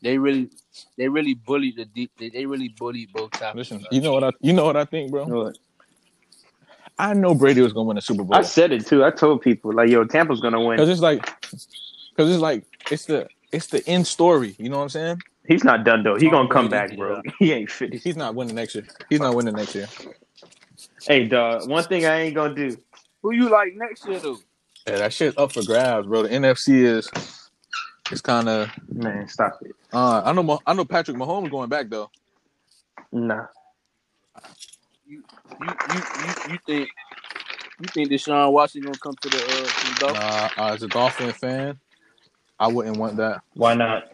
[0.00, 0.50] They really,
[0.96, 2.12] they really bullied the deep.
[2.18, 3.70] They, they really bullied both tackles.
[3.70, 5.52] Listen, you know what I you know what I think, bro.
[7.00, 9.04] I know Brady was gonna win the Super Bowl I said it too.
[9.04, 11.24] I told people like, "Yo, Tampa's gonna win." because it's like
[12.10, 14.54] because it's like it's the it's the end story.
[14.58, 15.22] You know what I'm saying?
[15.46, 16.16] He's not done though.
[16.16, 17.22] He Tom gonna come Brady, back, bro.
[17.38, 18.04] He ain't finished.
[18.04, 18.86] He's not winning next year.
[19.08, 19.88] He's not winning next year.
[21.06, 21.68] Hey, dog.
[21.68, 22.76] One thing I ain't gonna do.
[23.22, 24.38] Who you like next year though?
[24.86, 26.22] Yeah, that shit's up for grabs, bro.
[26.22, 27.10] The NFC is
[28.10, 28.70] it's kind of.
[28.92, 29.72] Man, stop it.
[29.92, 30.42] Uh, I know.
[30.42, 32.10] Mah- I know Patrick Mahomes going back though.
[33.12, 33.46] Nah.
[35.06, 35.22] You,
[35.60, 36.88] you, you, you, you think,
[37.80, 40.20] you think Deshaun Watson gonna come to the uh, to the Dolphins?
[40.20, 41.80] Nah, uh, as a Dolphin fan,
[42.58, 44.12] I wouldn't want that Why not?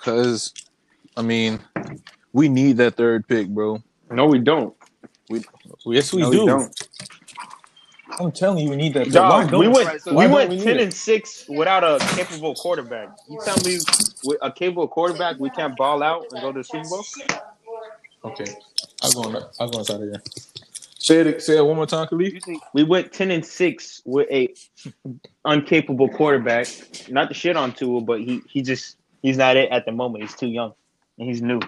[0.00, 0.52] because,
[1.16, 1.60] I mean,
[2.32, 3.82] we need that third pick, bro.
[4.10, 4.74] No, we don't.
[5.86, 6.40] Yes, we no, do.
[6.40, 6.82] We don't.
[8.18, 9.10] I'm telling you, we need that.
[9.10, 10.82] Dog, Why we went Right, so we went we need ten it?
[10.84, 13.08] and six without a capable quarterback.
[13.28, 13.78] You tell me
[14.24, 17.04] with a capable quarterback we can't ball out and go to the Super Bowl?
[18.24, 18.46] Okay,
[19.02, 19.22] I'll go.
[19.22, 20.22] On, I'll go inside of here.
[20.98, 21.42] Say it.
[21.42, 22.46] Say it one more time, Khalif.
[22.46, 24.48] You We went ten and six with a
[25.46, 26.68] uncapable quarterback.
[27.08, 30.24] Not to shit on Tua, but he he just he's not it at the moment.
[30.24, 30.74] He's too young
[31.18, 31.60] and he's new.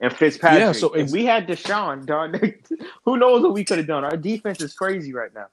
[0.00, 0.60] And Fitzpatrick.
[0.60, 2.38] Yeah, so if we had Deshaun, dog,
[3.04, 4.04] who knows what we could have done?
[4.04, 5.46] Our defense is crazy right now.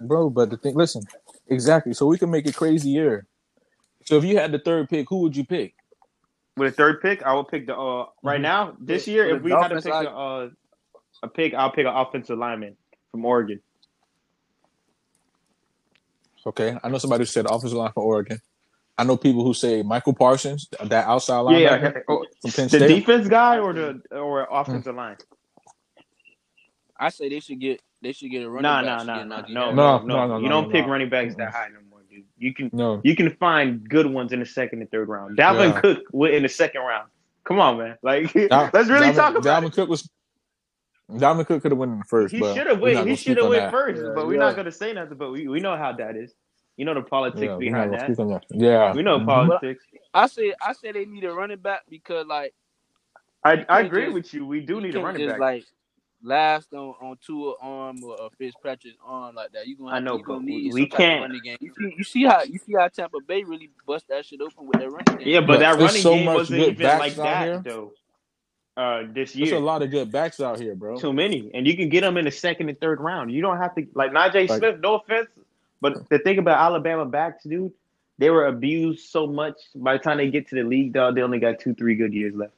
[0.00, 1.02] Bro, but the thing, listen,
[1.48, 1.92] exactly.
[1.94, 3.26] So we can make it crazy year.
[4.04, 5.74] So if you had the third pick, who would you pick?
[6.56, 8.42] With a third pick, I would pick the uh right Mhm.
[8.42, 9.28] now this year.
[9.28, 10.50] for If we had to pick I- a, uh,
[11.22, 12.76] a pick, I'll pick an offensive lineman
[13.12, 13.60] from Oregon.
[16.46, 18.38] Okay, I know somebody who said offensive line for Oregon.
[18.96, 22.00] I know people who say Michael Parsons, that outside Yeah, linebacker yeah.
[22.42, 25.16] From Penn the defense guy or the or offensive line.
[26.98, 29.06] I say they should get they should get a running Nah, back.
[29.06, 30.92] nah, nah, nah, no, no, No, no, no, no, You no, don't pick no.
[30.92, 32.24] running backs that high no more, dude.
[32.38, 35.36] You can No, you can find good ones in the second and third round.
[35.36, 35.80] Dalvin Yeah.
[35.80, 37.08] Cook went in the second round.
[37.44, 37.96] Come on, man.
[38.02, 39.72] Like Dal- let's really Dalvin, talk about Dalvin it.
[39.74, 40.08] Cook was
[41.10, 42.32] Dalvin Cook could have won in the first.
[42.32, 43.08] He should have we're went.
[43.08, 43.70] He should have on went that.
[43.72, 44.38] first, Yeah, but we're yeah.
[44.40, 45.18] not gonna say nothing.
[45.18, 46.32] But we, we know how that is.
[46.80, 48.16] You know the politics Yeah, behind gonna that.
[48.48, 48.56] that.
[48.58, 49.26] Yeah, We know Mhm.
[49.26, 49.84] politics.
[50.14, 52.54] I say I say they need a running back because like
[53.44, 54.46] I I agree just- with you.
[54.46, 55.40] We do need a running just back.
[55.40, 55.64] like
[56.22, 59.66] last on on Tua arm or a Fitzpatrick's arm like that.
[59.66, 61.56] You gonna I know, to, you gonna need we some type of can't- running game.
[61.60, 64.64] You see, you see how you see how Tampa Bay really bust that shit open
[64.66, 65.28] with their running game.
[65.28, 67.58] yeah, but But that running so game much wasn't good even like that here.
[67.62, 67.92] though.
[68.74, 70.96] Uh, this year, There's a lot of good backs out here, bro.
[70.96, 73.30] too many, and you can get them in the second and third round.
[73.30, 74.80] You don't have to like Najee Like- Smith.
[74.80, 75.28] No offense,
[75.80, 77.72] but the thing about Alabama backs, dude,
[78.18, 79.56] they were abused so much.
[79.74, 82.12] By the time they get to the league, dog, they only got two, three good
[82.12, 82.52] years left.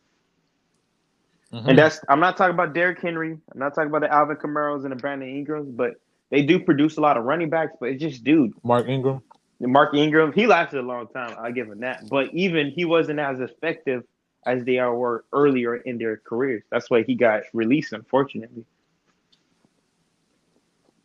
[1.53, 1.68] Mhm.
[1.68, 3.33] And that's I'm not talking about Derrick Henry.
[3.33, 5.95] I'm not talking about the Alvin Kamaras and the Brandon Ingrams, but
[6.31, 7.73] they do produce a lot of running backs.
[7.79, 9.23] But it's just, dude, Mark Ingram.
[9.61, 11.37] Mark Ingram, he lasted a long time.
[11.39, 12.09] I give him that.
[12.09, 14.03] But even he wasn't as effective
[14.45, 16.64] as they were earlier in their careers.
[16.70, 18.64] That's why he got released, unfortunately.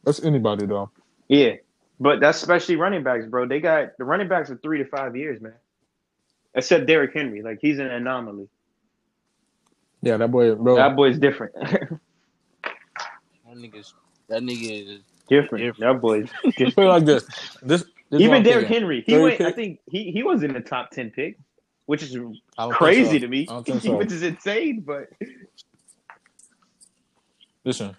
[0.03, 0.89] That's anybody though.
[1.27, 1.55] Yeah.
[1.99, 3.47] But that's especially running backs, bro.
[3.47, 5.53] They got the running backs are three to five years, man.
[6.53, 7.41] Except Derrick Henry.
[7.41, 8.47] Like he's an anomaly.
[10.01, 10.75] Yeah, that boy, bro.
[10.75, 11.55] That boy's different.
[13.47, 13.93] That nigga's
[14.27, 15.63] that nigga is different.
[15.63, 15.79] Different.
[15.79, 17.23] That boy's Put it like this.
[17.23, 18.67] This, this is what even I'm Derrick.
[18.67, 19.03] Henry.
[19.05, 21.39] He Third went I think he, he was in the top ten pick,
[21.85, 23.19] which is I don't think crazy so.
[23.19, 23.47] to me.
[23.49, 23.95] I so.
[23.95, 25.07] which is insane, but
[27.67, 27.97] Listen,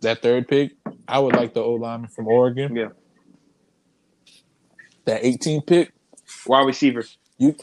[0.00, 0.72] that third pick,
[1.06, 2.74] I would like the O lineman from Oregon.
[2.76, 2.88] yeah.
[5.04, 5.92] That 18 pick,
[6.46, 7.02] Wide receiver.
[7.38, 7.54] you,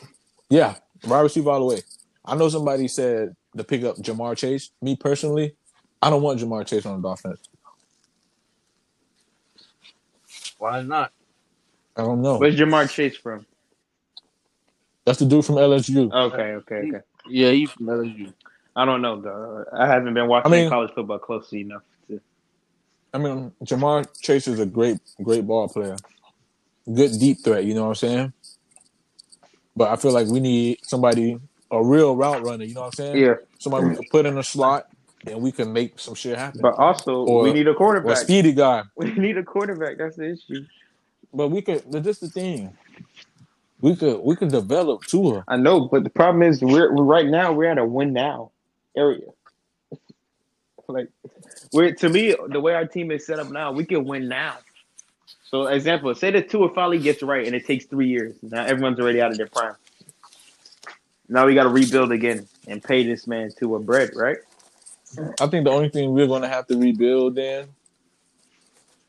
[0.49, 0.75] yeah,
[1.07, 1.81] wide receiver all the way.
[2.25, 4.71] I know somebody said to pick up Ja'Marr Chase.
[4.81, 5.55] Me personally,
[6.01, 7.37] I don't want Ja'Marr Chase on the Dolphins.
[10.57, 11.11] Why not?
[11.95, 12.37] I don't know.
[12.37, 13.45] Where's Ja'Marr Chase from?
[15.05, 16.11] That's the dude from LSU.
[16.11, 16.99] Okay, okay, okay.
[17.29, 18.33] yeah, he's from LSU.
[18.75, 19.65] I don't know though.
[19.71, 21.94] I haven't been watching I mean- college football closely enough to.
[23.15, 25.95] I mean, Ja'Marr Chase is a great, great ball player.
[26.93, 28.33] Good deep threat, you know what I'm saying?
[29.73, 31.39] But I feel like we need somebody,
[31.71, 33.23] a real route runner, you know what I'm saying?
[33.23, 34.87] Yeah, Somebody we can put in a slot
[35.25, 36.59] and we can make some shit happen.
[36.61, 38.83] but also Or- we need a or a speedy guy.
[38.97, 39.97] We need a quarterback.
[39.97, 40.65] That's the issue.
[41.33, 41.83] But we could.
[41.89, 42.77] But this the thing.
[43.79, 44.19] We could.
[44.19, 45.45] We could develop Tua.
[45.47, 48.51] I know, but the problem is we're, we're right now we're at a win now
[48.97, 49.27] area.
[50.89, 51.07] like
[51.71, 54.57] we're to me the way our team is set up now, we can win now.
[55.45, 58.35] So example, say the Tua finally gets right and it takes three years.
[58.41, 59.75] Now everyone's already out of their prime.
[61.27, 64.37] Now we got to rebuild again and pay this man to a bread, right?
[65.39, 67.67] I think the only thing we're going to have to rebuild then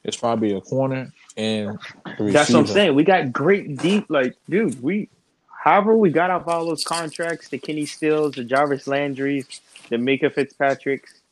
[0.05, 1.79] is probably a corner and
[2.19, 2.95] a That's what I'm saying.
[2.95, 5.09] We got great deep, like, dude, we
[5.49, 10.33] however we got off all those contracts, the Kenny Stills, the Jarvis Landrys, the Minkah
[10.33, 11.23] Fitzpatricks.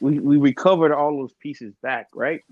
[0.00, 2.42] We we recovered all those pieces back, right?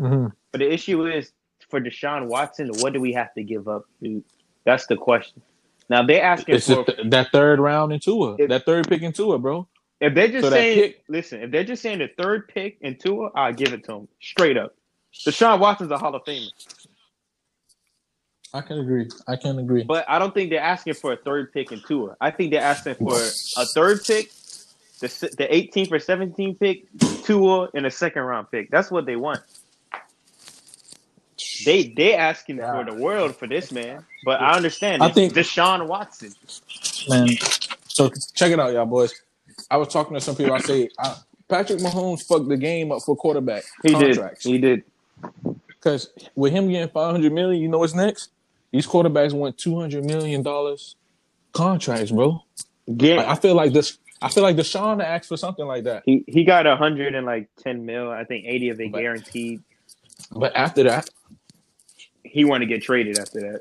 [0.00, 0.32] Mhm.
[0.50, 1.32] But the issue is
[1.68, 4.24] for Deshaun Watson, what do we have to give up, dude?
[4.64, 5.42] That's the question.
[5.88, 8.36] Now they're asking It's for th- that third round in Tua.
[8.38, 9.68] If- that third pick in Tua, bro.
[10.00, 12.96] if they're just so saying pick- listen, if they're just saying the third pick in
[12.96, 14.08] Tua, I'll give it to them.
[14.20, 14.74] Straight up.
[15.12, 16.48] Deshaun Watson's a Hall of Famer.
[18.52, 19.08] I can agree.
[19.26, 19.82] I can agree.
[19.82, 22.16] But I don't think they're asking for a third pick in Tua.
[22.20, 24.30] I think they're asking for a third pick,
[25.04, 26.84] the s- the 18th or 17th pick,
[27.24, 28.70] Tua, and a second round pick.
[28.70, 29.40] That's what they want.
[31.64, 34.04] They they asking for the world for this man.
[34.24, 35.02] But I understand.
[35.02, 36.32] I think- Deshaun Watson.
[37.08, 37.28] man.
[37.88, 39.12] So check it out, y'all boys.
[39.70, 40.54] I was talking to some people.
[40.54, 41.16] I say I,
[41.48, 44.50] Patrick Mahomes fucked the game up for quarterback He contracts did.
[44.52, 44.82] He did.
[45.68, 48.30] because with him getting five hundred million, you know what's next?
[48.72, 50.96] These quarterbacks want two hundred million dollars
[51.52, 52.42] contracts, bro.
[52.96, 53.98] Get Like, I feel like this.
[54.24, 56.02] I feel like Deshaun asked for something like that.
[56.06, 58.10] he he got a hundred and like ten mil.
[58.10, 59.62] I think eighty of it But- guaranteed.
[60.30, 61.10] But after that,
[62.22, 63.60] He wanted to get traded after that.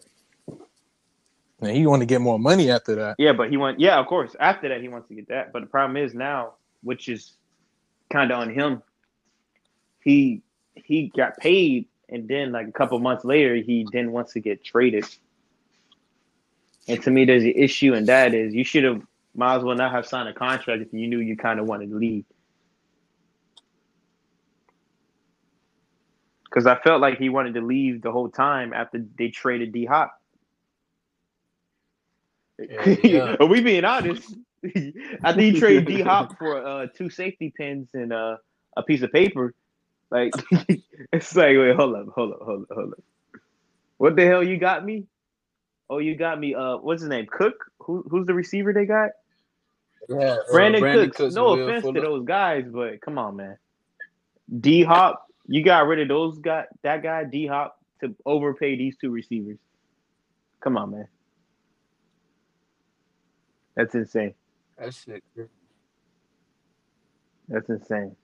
[1.61, 3.15] and he wanted to get more money after that.
[3.17, 3.79] Yeah, but he went.
[3.79, 4.35] Yeah, of course.
[4.39, 5.51] After that, he wants to get that.
[5.53, 7.33] But the problem is now, which is
[8.11, 8.81] kind of on him.
[10.03, 10.41] He
[10.75, 14.63] he got paid, and then like a couple months later, he then wants to get
[14.63, 15.05] traded.
[16.87, 19.01] And to me, there's an issue, and that is you should have
[19.35, 21.89] might as well not have signed a contract if you knew you kind of wanted
[21.89, 22.25] to leave.
[26.45, 29.85] Because I felt like he wanted to leave the whole time after they traded D
[29.85, 30.13] Hop.
[32.59, 33.35] Yeah, yeah.
[33.39, 34.35] Are we being honest?
[34.63, 38.37] I think he traded D Hop for uh, two safety pins and uh,
[38.77, 39.55] a piece of paper.
[40.11, 40.33] Like
[41.11, 43.03] it's like, wait, hold up, hold up, hold up, hold up.
[43.97, 45.07] What the hell you got me?
[45.89, 46.53] Oh, you got me.
[46.53, 47.25] Uh, what's his name?
[47.31, 47.55] Cook.
[47.79, 49.09] Who who's the receiver they got?
[50.09, 51.17] Yeah, uh, Brandin, Brandin Cooks.
[51.17, 53.57] Cooks No offense to those guys, but come on, man.
[54.59, 58.97] D Hop, you got rid of those guy, that guy D Hop to overpay these
[58.97, 59.57] two receivers.
[60.59, 61.07] Come on, man.
[63.75, 64.33] That's insane.
[64.77, 65.23] That's sick.
[67.47, 68.15] That's insane.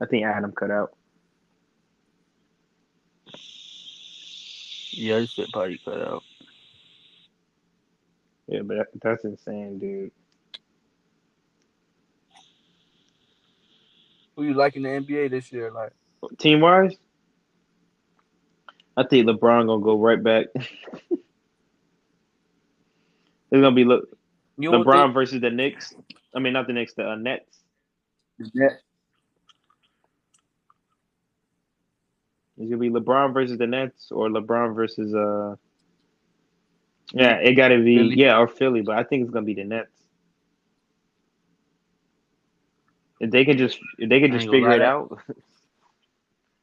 [0.00, 0.96] I think Adam cut out.
[4.90, 6.22] Yeah, this shit probably cut out.
[8.46, 10.12] Yeah, but that's insane, dude.
[14.36, 15.70] Who you like in the NBA this year?
[15.70, 15.92] Like,
[16.38, 16.94] Team wise,
[18.96, 20.46] I think LeBron gonna go right back.
[20.54, 21.20] it's
[23.50, 24.08] gonna be look
[24.60, 25.94] don't LeBron think- versus the Knicks.
[26.34, 27.58] I mean, not the Knicks, the uh, Nets.
[28.38, 28.68] Yeah.
[32.58, 35.56] It's gonna be LeBron versus the Nets or LeBron versus uh.
[37.12, 38.16] Yeah, it gotta be Philly.
[38.16, 39.90] yeah or Philly, but I think it's gonna be the Nets.
[43.22, 45.18] If they can just if they can I just ain't gonna figure it out,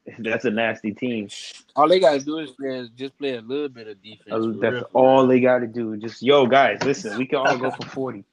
[0.20, 1.32] that's a nasty team.
[1.76, 4.48] All they gotta do is play, just play a little bit of defense.
[4.48, 5.98] Uh, That's real, all they got to do.
[5.98, 8.26] Just yo, guys, listen, we can all go for forty,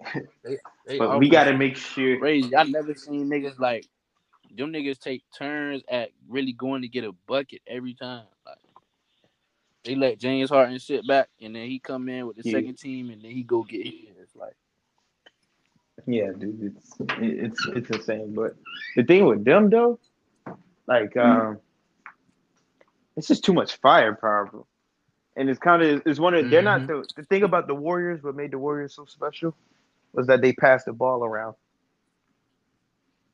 [0.44, 0.58] They
[0.98, 2.18] but we got to make sure.
[2.18, 2.56] crazy.
[2.56, 3.86] I never seen niggas like
[4.56, 4.72] them.
[4.72, 8.26] Niggas take turns at really going to get a bucket every time.
[8.46, 8.58] Like
[9.84, 12.52] they let James Harden sit back, and then he come in with the Yeah.
[12.52, 14.21] second team, and then he go get his.
[16.06, 18.34] Yeah, dude, it's it's it's insane.
[18.34, 18.54] But
[18.96, 20.00] the thing with them though,
[20.86, 21.60] like, um,
[23.16, 24.66] it's just too much firepower, bro.
[25.36, 28.22] And it's kind of it's one of they're not the the thing about the Warriors.
[28.22, 29.56] What made the Warriors so special
[30.12, 31.54] was that they passed the ball around.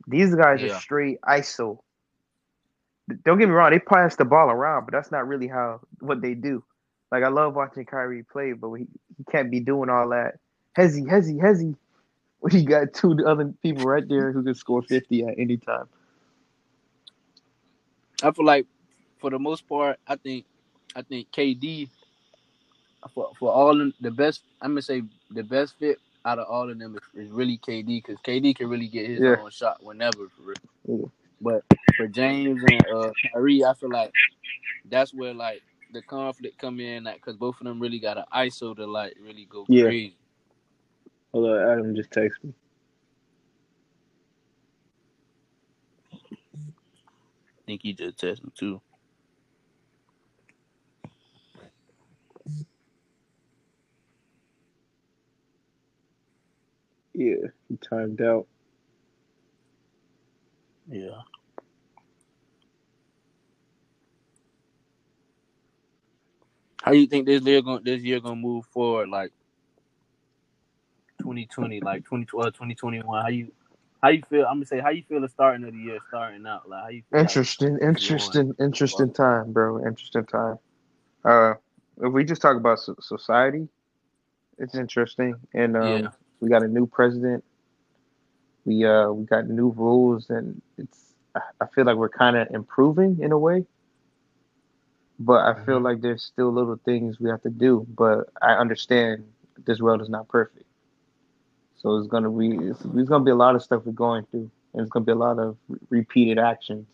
[0.06, 0.64] These guys Yeah.
[0.64, 1.78] are straight ISO.
[3.24, 6.22] Don't get me wrong, they pass the ball around, but that's not really how what
[6.22, 6.64] they do.
[7.10, 10.36] Like I love watching Kyrie play, but he, he can't be doing all that.
[10.78, 11.74] Hezzy, hezzy, hezzy.
[12.40, 15.88] When you got two other people right there who can score fifty at any time.
[18.22, 18.66] I feel like
[19.18, 20.46] for the most part, I think
[20.94, 21.88] I think KD
[23.14, 24.42] for for all the best.
[24.60, 27.86] I'm gonna say the best fit out of all of them is, is really KD
[28.02, 29.36] because KD can really get his Yeah.
[29.36, 30.56] own shot whenever for real.
[30.86, 31.06] Yeah.
[31.40, 31.64] But
[31.96, 34.12] for James and uh, Kyrie, I feel like
[34.84, 35.62] that's where like
[35.92, 39.16] the conflict come in that because both of them really got an ISO to like
[39.20, 39.84] really go Yeah.
[39.84, 40.16] crazy.
[41.32, 42.54] On, Adam just texted me.
[47.50, 48.80] I think he just tested too.
[57.14, 58.46] Yeah, he timed out.
[60.88, 61.22] Yeah.
[66.82, 69.32] How you think this year going this year gonna move forward like
[71.28, 73.52] 2020 like 2012 2021 how you
[74.02, 76.46] how you feel I'm gonna say how you feel the starting of the year starting
[76.46, 79.84] out like how you feel Interesting, interesting, interesting time, bro.
[79.86, 80.58] Interesting time.
[81.24, 81.54] Uh,
[82.02, 83.68] if we just talk about so- society,
[84.58, 86.10] it's interesting, and um, Yeah.
[86.40, 87.44] we got a new president.
[88.64, 91.14] We uh, we got new rules, and it's.
[91.60, 93.66] I feel like we're kind of improving in a way,
[95.18, 95.82] but I feel Mhm.
[95.82, 97.86] like there's still little things we have to do.
[97.96, 99.24] But I understand
[99.66, 100.67] this world is not perfect,
[101.78, 104.50] so it's gonna be it's, there's gonna be a lot of stuff we're going through,
[104.74, 106.86] and it's gonna be a lot of re- repeated actions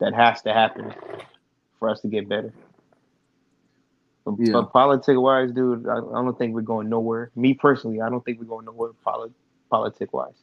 [0.00, 0.94] that has to happen
[1.78, 2.52] for us to get better.
[4.24, 4.52] But, Yeah.
[4.54, 7.30] but politic wise, dude, I, I don't think we're going nowhere.
[7.36, 9.32] Me personally, I don't think we're going nowhere poli-
[9.70, 10.42] politic wise.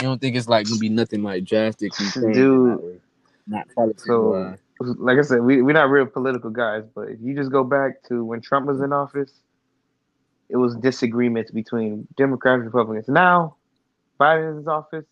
[0.00, 3.00] you don't think it's like gonna be nothing like drastically changing, Dude.
[3.46, 4.58] not politics So, wise.
[4.98, 8.02] like I said, we, we're not real political guys, but if you just go back
[8.04, 9.32] to when Trump was in office,
[10.48, 13.08] it was disagreements between Democrats and Republicans.
[13.08, 13.56] Now,
[14.20, 15.04] Biden's office,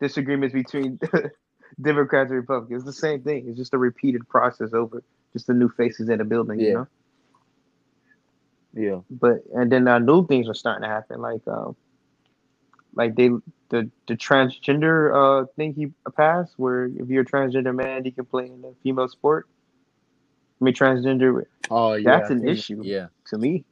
[0.00, 0.98] disagreements between
[1.82, 2.82] Democrats and Republicans.
[2.82, 3.46] It's the same thing.
[3.48, 5.02] It's just a repeated process over
[5.32, 6.74] just the new faces in the building, you Yeah.
[6.74, 6.88] know?
[8.74, 11.76] yeah but and then uh, new things are starting to happen like um
[12.94, 13.28] like they
[13.70, 18.24] the the transgender uh thing he passed where if you're a transgender man you can
[18.24, 19.46] play in a female sport
[20.60, 22.82] i mean transgender oh yeah That's an issue.
[22.84, 23.64] yeah to me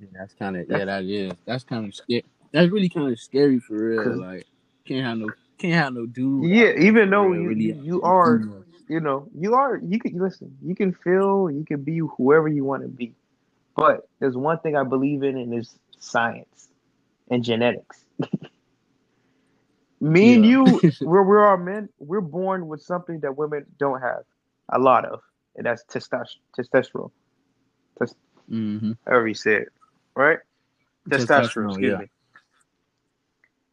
[0.00, 1.32] Yeah, that's kind of yeah, that is.
[1.44, 2.24] That's kind of scary.
[2.52, 4.04] That's really kind of scary for real.
[4.04, 4.46] 'Cause- Like,
[4.84, 6.50] can't have no, can't have no dude.
[6.50, 8.10] yeah there even for though real, you, really you, out you there.
[8.10, 8.42] are
[8.88, 12.64] you know you are you can listen you can feel you can be whoever you
[12.64, 13.14] want to be
[13.74, 16.68] but there's one thing i believe in and it's science
[17.30, 18.04] and genetics
[20.00, 20.50] Me and Yeah.
[20.50, 21.88] you, we're we're all men.
[21.98, 24.24] We're born with something that women don't have
[24.68, 25.20] a lot of,
[25.56, 26.26] and that's testosterone.
[26.58, 27.10] Testosterone.
[28.50, 28.92] Mm-hmm.
[29.06, 29.68] However you say it,
[30.14, 30.38] right?
[31.08, 31.26] Testosterone.
[31.26, 31.98] Testosterone, excuse yeah.
[31.98, 32.06] me.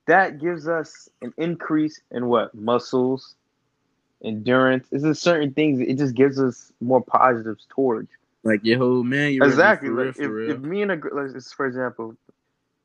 [0.08, 3.36] That gives us an increase in what muscles,
[4.24, 4.88] endurance.
[4.92, 5.80] It's just certain things.
[5.80, 8.10] It just gives us more positives towards.
[8.44, 9.34] Like your whole man.
[9.34, 9.90] You ready Exactly.
[9.90, 10.52] For real, Like for if, real.
[10.52, 12.16] if me and a let's for example,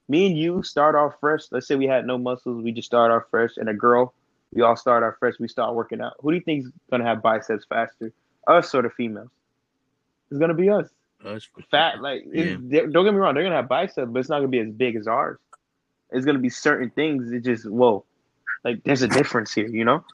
[0.09, 1.43] me and you start off fresh.
[1.51, 4.13] Let's say we had no muscles, we just start off fresh, and a girl,
[4.53, 5.35] we all start off fresh.
[5.41, 6.15] We start working out.
[6.21, 8.13] Who do you think's gonna have biceps faster?
[8.47, 9.31] Us or the females?
[10.31, 10.89] It's gonna be us.
[11.27, 12.59] Us for Fat, like Yeah.
[12.59, 14.70] they- don't get me wrong, they're gonna have biceps, but it's not gonna be as
[14.70, 15.39] big as ours.
[16.11, 17.33] It's gonna be certain things.
[17.33, 18.05] It just whoa,
[18.64, 20.05] like there's a difference here, you know.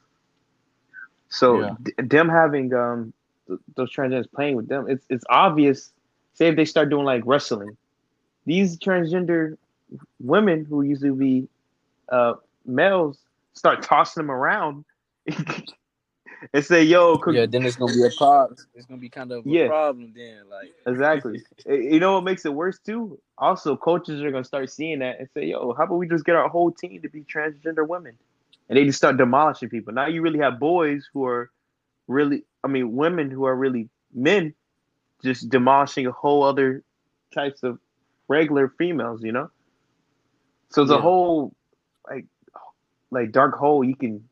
[1.29, 1.75] So Yeah.
[1.83, 3.13] d- them having um
[3.49, 5.93] th- those transgenders playing with them, it's it's obvious.
[6.35, 7.77] Say if they start doing like wrestling,
[8.47, 9.57] these transgender
[10.21, 11.49] women who usually be
[12.11, 12.35] uh
[12.67, 13.19] males
[13.55, 14.85] start tossing them around
[16.53, 18.57] and say, "Yo, could, Yeah, then it's gonna be a problem.
[18.75, 19.69] It's gonna be kind of a Yeah.
[19.69, 20.49] problem then.
[20.51, 21.43] Like Exactly.
[21.67, 23.19] You know what makes it worse too?
[23.39, 26.37] Also, coaches are gonna start seeing that and say, "Yo, how about we just get
[26.37, 28.19] our whole team to be transgender women?"
[28.69, 29.93] And they just start demolishing people.
[29.93, 31.51] Now you really have boys who are
[32.09, 34.55] really, I mean, women who are really men,
[35.23, 36.83] just demolishing a whole other
[37.35, 37.79] types of
[38.29, 39.23] regular females.
[39.23, 39.51] You know.
[40.71, 41.01] So it's a Yeah.
[41.01, 41.55] whole
[42.09, 42.27] like
[43.11, 44.29] like dark hole you can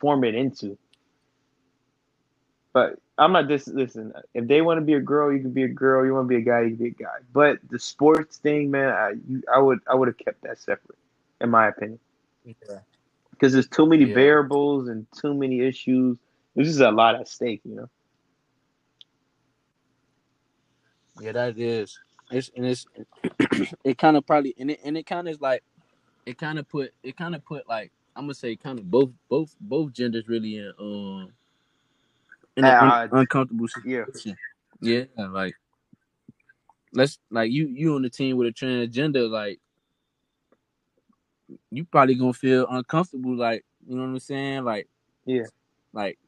[0.00, 0.78] form it into.
[2.76, 4.14] But I'm not just listen.
[4.34, 6.06] If they want to be a girl, you can be a girl.
[6.06, 7.18] You want to be a guy, you can be a guy.
[7.34, 10.98] But the sports thing, man, I you, I would I would have kept that separate,
[11.40, 12.00] in my opinion,
[12.44, 12.80] yeah.
[13.32, 14.14] because there's too many Yeah.
[14.14, 16.18] variables and too many issues.
[16.56, 17.90] There's just a lot at stake, you know.
[21.20, 21.98] Yeah, that is.
[22.30, 22.86] It's and it's
[23.84, 25.62] it kind of probably and it and it kind of is like
[26.26, 29.10] it kind of put it kind of put like I'm gonna say kind of both
[29.30, 31.32] both both genders really in um
[32.56, 34.06] in an At un- uncomfortable Yeah.
[34.12, 34.38] situation.
[34.80, 35.56] Yeah, like
[36.94, 39.60] let's like you you on the team with a transgender like
[41.70, 44.88] you probably gonna feel uncomfortable like you know what I'm saying like
[45.26, 45.46] Yeah.
[45.92, 46.18] like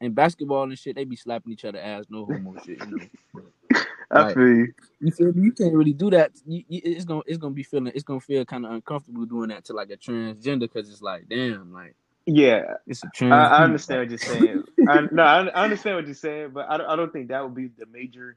[0.00, 3.10] in basketball and shit they be slapping each other ass no homo shit you know.
[4.12, 4.26] I Right.
[4.26, 4.74] feel you.
[5.00, 5.44] You feel me?
[5.46, 6.32] You can't really do that.
[6.46, 9.50] You, you, it's gonna it's gonna be feeling it's gonna feel kind of uncomfortable doing
[9.50, 13.32] that to like a transgender because it's like damn like Yeah, it's a trans.
[13.32, 14.64] I, I people, understand what you're saying.
[14.88, 17.42] I, no, I, I understand what you're saying, but I don't, I don't think that
[17.44, 18.36] would be the major,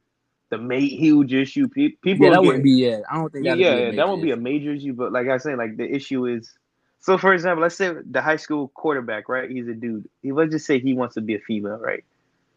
[0.49, 1.67] the main huge issue.
[1.67, 2.71] Pe- people, Yeah, that wouldn't be.
[2.71, 3.45] Yeah, I don't think.
[3.45, 4.93] yeah, yeah, that won't be a major issue.
[4.93, 6.51] But like I said, like the issue is,
[6.99, 9.49] so for example, let's say the high school quarterback, right?
[9.49, 10.07] He's a dude.
[10.21, 12.03] He let's just say he wants to be a female, right?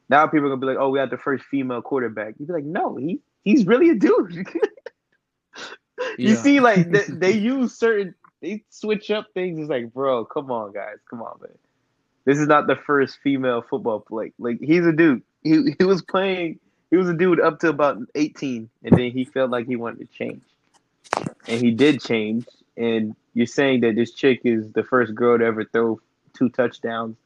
[0.08, 2.34] Now people are gonna be like, oh, we have the first female quarterback.
[2.38, 4.46] You'd be like, no, he he's really a dude.
[6.18, 6.34] you Yeah.
[6.34, 9.58] see, like they, they use certain, they switch up things.
[9.60, 11.50] It's like, bro, come on, guys, come on, man.
[12.24, 14.32] This is not the first female football play.
[14.38, 15.22] Like he's a dude.
[15.42, 16.58] He he was playing.
[16.90, 19.98] He was a dude up to about eighteen, and then he felt like he wanted
[20.00, 20.42] to change,
[21.48, 22.46] and he did change.
[22.76, 26.00] And you're saying that this chick is the first girl to ever throw
[26.34, 27.16] two touchdowns,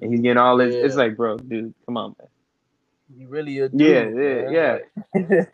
[0.00, 0.74] and he's getting all this.
[0.74, 2.28] It's like, bro, dude, come on, man.
[3.16, 3.80] You really a dude.
[3.80, 4.04] Yeah,
[4.50, 4.78] yeah,
[5.14, 5.46] man.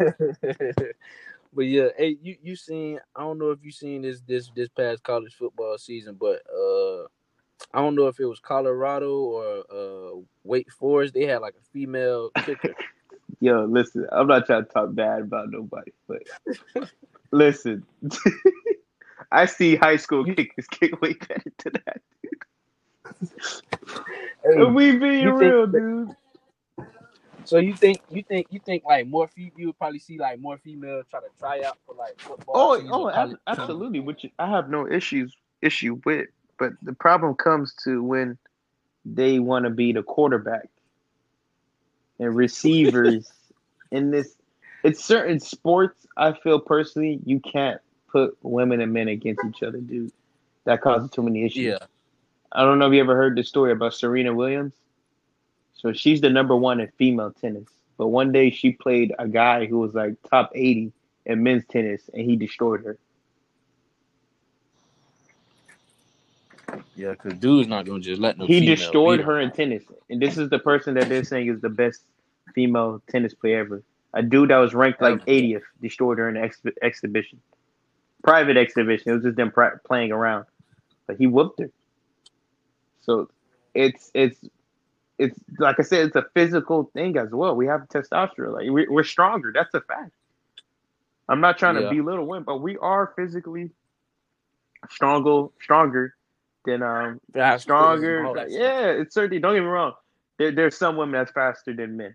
[0.58, 0.96] Like-
[1.54, 3.00] but yeah, hey, you you seen?
[3.16, 7.06] I don't know if you seen this this this past college football season, but uh,
[7.72, 11.14] I don't know if it was Colorado or uh Wake Forest.
[11.14, 12.74] They had like a female kicker.
[13.40, 16.22] Yo, listen, I'm not trying to talk bad about nobody, but
[17.32, 17.84] listen,
[19.32, 22.02] I see high school kickers kick way better than that.
[24.44, 26.16] Hey, we being you think real, dude.
[27.44, 30.40] So you think you think you think like more fe- you would probably see like
[30.40, 32.54] more females try to try out for like football?
[32.54, 34.00] Oh, oh, ab- absolutely.
[34.00, 36.28] Which I have no issues issue with,
[36.62, 38.38] but the problem comes to when
[39.04, 40.68] they want to be the quarterback
[42.20, 43.32] and receivers
[43.90, 44.36] in this.
[44.84, 46.06] It's certain sports.
[46.16, 47.80] I feel personally, you can't
[48.12, 50.12] put women and men against each other, dude.
[50.62, 51.64] That causes too many issues.
[51.64, 51.78] Yeah,
[52.52, 54.74] I don't know if you ever heard the story about Serena Williams.
[55.74, 57.66] So she's the number one in female tennis.
[57.98, 60.92] But one day she played a guy who was like top 80
[61.26, 62.98] in men's tennis and he destroyed her.
[66.94, 68.46] Yeah, because dude's not gonna just let no.
[68.46, 69.84] he destroyed beat her in tennis.
[70.10, 72.02] And this is the person that they're saying is the best
[72.54, 73.82] female tennis player ever.
[74.14, 77.40] A dude that was ranked like 80th destroyed her in an ex- exhibition.
[78.22, 79.10] Private exhibition.
[79.10, 79.52] It was just them
[79.86, 80.44] playing around.
[81.06, 81.70] But he whooped her.
[83.00, 83.30] So
[83.74, 84.38] it's it's
[85.18, 87.54] it's like I said, it's a physical thing as well.
[87.56, 88.54] We have testosterone.
[88.54, 89.50] Like we're, we're stronger.
[89.52, 90.12] That's a fact.
[91.28, 91.88] I'm not trying Yeah.
[91.88, 93.70] to belittle women, but we are physically
[94.90, 96.14] stronger, stronger
[96.64, 98.32] then um Fast, stronger.
[98.48, 99.40] yeah, it's certainly.
[99.40, 99.92] Don't get me wrong.
[100.38, 102.14] There, there's some women that's faster than men,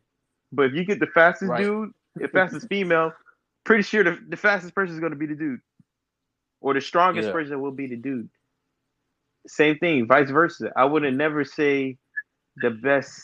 [0.51, 1.63] but if you get the fastest Right.
[1.63, 3.11] dude, the fastest female,
[3.63, 5.59] pretty sure the, the fastest person is going to be the dude,
[6.61, 7.31] or the strongest Yeah.
[7.33, 8.29] person will be the dude.
[9.47, 10.71] Same thing, vice versa.
[10.75, 11.97] I wouldn't never say
[12.57, 13.21] the best.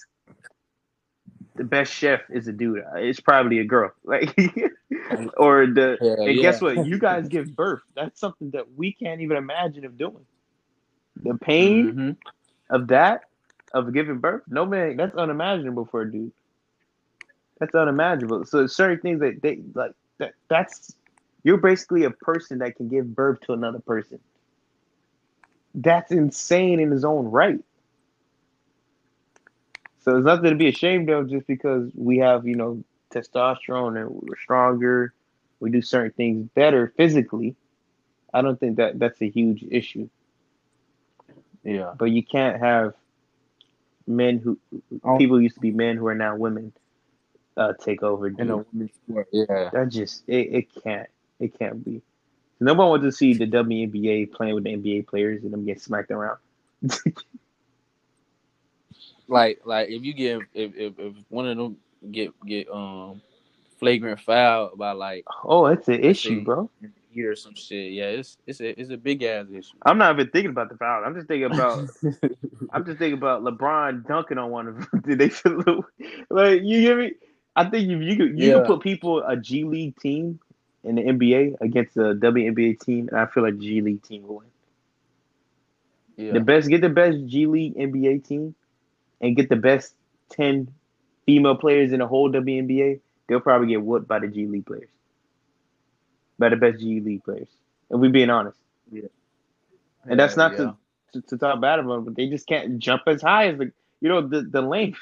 [1.55, 2.83] The best chef is a dude.
[2.95, 4.35] It's probably a girl, like,
[5.37, 5.97] or the.
[5.99, 6.41] Hell and yeah.
[6.41, 6.85] guess what?
[6.85, 7.81] You guys give birth.
[7.95, 10.25] That's something that we can't even imagine of doing.
[11.21, 12.17] The pain Mhm.
[12.69, 13.23] of that,
[13.73, 16.31] of giving birth, no man, that's unimaginable for a dude.
[17.59, 18.45] That's unimaginable.
[18.45, 20.95] So certain things that they like that that's
[21.43, 24.19] you're basically a person that can give birth to another person.
[25.75, 27.59] That's insane in his own right.
[29.99, 32.83] So there's nothing to be ashamed of just because we have, you know,
[33.13, 35.13] testosterone and we're stronger,
[35.59, 37.55] we do certain things better physically.
[38.33, 40.09] I don't think that that's a huge issue
[41.63, 41.93] Yeah.
[41.97, 42.93] but you can't have
[44.05, 44.57] men who
[45.03, 45.17] Oh.
[45.17, 46.73] people used to be men who are now women
[47.55, 48.27] uh, take over.
[48.27, 49.27] In a women's sport.
[49.31, 49.69] Yeah.
[49.71, 51.09] That just it, it can't
[51.39, 52.01] it can't be.
[52.59, 55.81] No one wants to see the WNBA playing with the NBA players and them get
[55.81, 56.37] smacked around.
[59.27, 61.77] Like like if you get if, if, if one of them
[62.11, 63.21] get get um
[63.79, 66.39] flagrant foul by like oh, it's an issue, see.
[66.41, 66.69] bro.
[67.13, 69.75] Here or some shit, yeah, it's it's a it's a big ass issue.
[69.85, 71.03] I'm not even thinking about the foul.
[71.05, 71.87] I'm just thinking about
[72.71, 75.01] I'm just thinking about LeBron dunking on one of them.
[75.05, 75.85] Did they feel
[76.29, 77.13] like you hear me?
[77.55, 78.53] I think if you could you Yeah.
[78.59, 80.39] could put people a G League team
[80.83, 84.37] in the NBA against a WNBA team, and I feel like G League team will
[84.37, 84.47] win.
[86.17, 86.33] Yeah.
[86.33, 88.55] The best get the best G League NBA team
[89.21, 89.93] and get the best
[90.29, 90.67] ten
[91.25, 94.89] female players in the whole WNBA, they'll probably get whooped by the G League players.
[96.39, 97.47] By the best G League players.
[97.89, 98.57] And we're being honest.
[98.91, 99.03] Yeah.
[100.05, 100.75] And that's not to,
[101.13, 103.71] to, to talk bad about them, but they just can't jump as high as the
[104.01, 104.99] you know, the, the length.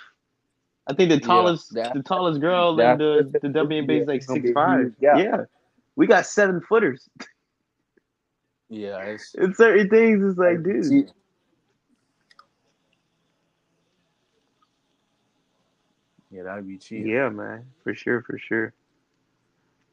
[0.88, 4.28] I think the tallest that- the tallest girl in the, the WNBA is like it's
[4.28, 4.94] six five.
[5.00, 5.18] gap.
[5.18, 5.46] Yeah.
[5.96, 7.10] We got seven footers.
[8.70, 8.98] yeah.
[9.00, 10.86] It's, In certain things it's like, dude.
[10.86, 11.06] See-
[16.30, 17.06] yeah, that'd be cheap.
[17.06, 18.74] Yeah, man, for sure, for sure.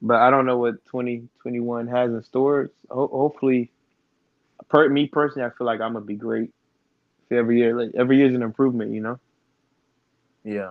[0.01, 2.71] But I don't know what 2021 has in store.
[2.91, 3.71] Ho- hopefully,
[4.69, 6.53] per me personally, I feel like I'm gonna be great.
[7.31, 9.19] Every year, like every year's an improvement, you know.
[10.45, 10.71] Yeah.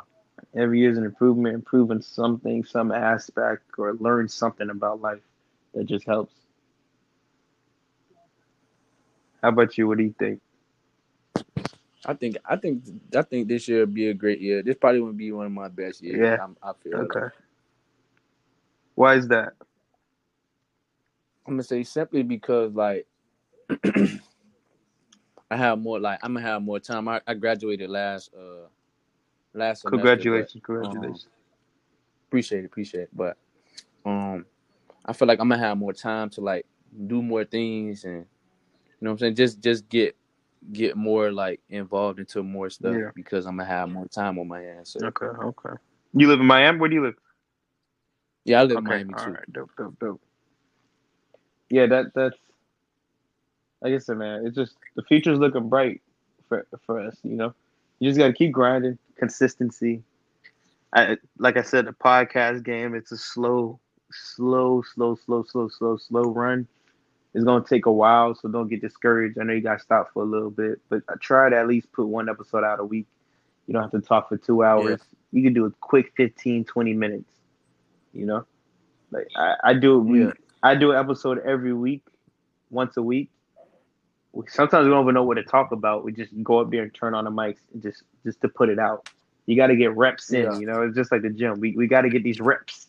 [0.56, 5.22] Every year's an improvement, improving something, some aspect, or learn something about life
[5.74, 6.34] that just helps.
[9.42, 9.88] How about you?
[9.88, 10.42] What do you think?
[12.06, 12.84] I think I think
[13.16, 14.64] I think this year will be a great year.
[14.64, 16.18] This probably would be one of my best years.
[16.20, 16.44] Yeah.
[16.44, 16.96] I'm, I feel.
[17.00, 17.28] Okay.
[18.98, 19.54] Why is that?
[21.46, 23.06] I'm gonna say simply because like
[23.86, 27.08] I have more like I'm gonna have more time.
[27.08, 28.66] I, I graduated last uh
[29.54, 31.28] last semester, but- Congratulations, congratulations.
[32.28, 33.10] appreciate it, appreciate it.
[33.16, 33.38] But
[34.04, 34.46] um
[35.06, 36.66] I feel like I'm gonna have more time to like
[37.06, 38.26] do more things and you
[39.02, 40.18] know what I'm saying, just just get
[40.74, 43.12] get more like involved into more stuff Yeah.
[43.14, 44.90] because I'm gonna have more time on my hands.
[44.90, 45.76] So Okay, okay.
[46.14, 46.80] You live in Miami?
[46.80, 47.16] Where do you live?
[48.48, 49.38] Yeah, I live in Okay, Miami all too.
[49.38, 50.22] right, dope, dope, dope.
[51.70, 52.38] Yeah, that that's.
[53.82, 56.02] Like I said, man, it's just the future's looking bright
[56.50, 57.18] for for us.
[57.24, 57.54] You know,
[58.00, 60.04] you just got to keep grinding, consistency.
[60.94, 62.96] I like I said, the podcast game.
[62.96, 63.80] It's a slow,
[64.12, 66.68] slow, slow, slow, slow, slow, slow run.
[67.34, 69.38] It's gonna take a while, so don't get discouraged.
[69.40, 71.68] I know you got to stop for a little bit, but I try to at
[71.68, 73.08] least put one episode out a week.
[73.68, 75.02] You don't have to talk for two hours.
[75.32, 77.37] You can do a quick 15, 20 minutes.
[78.14, 78.46] You know,
[79.12, 80.32] like I, I do Yeah.
[80.64, 82.04] I do an episode every week,
[82.70, 83.30] once a week.
[84.34, 86.04] We- Sometimes we don't even know what to talk about.
[86.04, 88.70] We just go up there and turn on the mics and just just to put
[88.70, 89.10] it out.
[89.46, 90.44] You got to get reps in.
[90.44, 90.60] Yeah.
[90.60, 91.60] You know, it's just like the gym.
[91.60, 92.88] We we got to get these reps.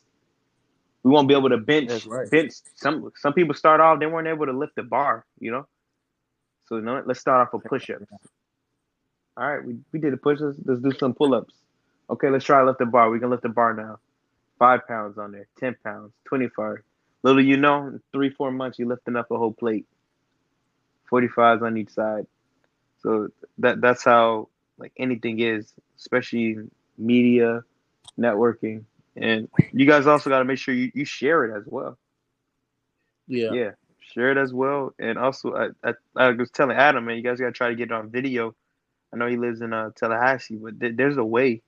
[1.04, 2.04] We won't be able to bench.
[2.06, 2.28] Right.
[2.30, 2.52] Bench.
[2.74, 5.24] Some some people start off they weren't able to lift the bar.
[5.38, 5.66] You know,
[6.66, 8.04] so you know, let's start off with push-ups.
[9.36, 10.58] All right, we, we did the push-ups.
[10.64, 11.54] Let's do some pull-ups.
[12.10, 13.08] Okay, let's try to lift the bar.
[13.08, 14.00] We can lift the bar now.
[14.58, 16.78] Five pounds on there, ten pounds, twenty-five.
[17.22, 19.86] Little you know, in three four months you're lifting up a whole plate.
[21.08, 22.26] Forty-fives on each side.
[23.02, 23.28] So
[23.58, 24.48] that that's how
[24.78, 26.58] like anything is, especially
[26.96, 27.62] media,
[28.18, 28.84] networking,
[29.16, 31.96] and you guys also got to make sure you, you share it as well.
[33.28, 33.52] Yeah.
[33.52, 34.94] Yeah, share it as well.
[34.98, 37.74] And also, I, I, I was telling Adam, man, you guys got to try to
[37.76, 38.54] get it on video.
[39.12, 41.62] I know he lives in uh, Tallahassee, but th- there's a way.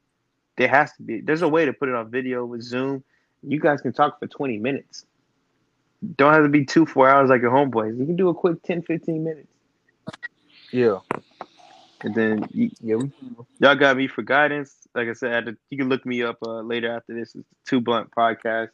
[0.61, 1.23] There has to be.
[1.23, 3.03] There's a way to put it on video with Zoom.
[3.43, 5.07] You guys can talk for 20 minutes.
[6.19, 7.99] Don't have to be two, four hours like your homeboys.
[7.99, 9.49] You can do a quick 10, 15 minutes.
[10.71, 10.99] Yeah.
[12.03, 12.97] And then you, Yeah.
[12.97, 13.11] We,
[13.59, 14.75] y'all got me for guidance.
[14.95, 17.35] Like I said, I to- you can look me up uh, later after this.
[17.35, 18.69] It's Two Blunt Podcast.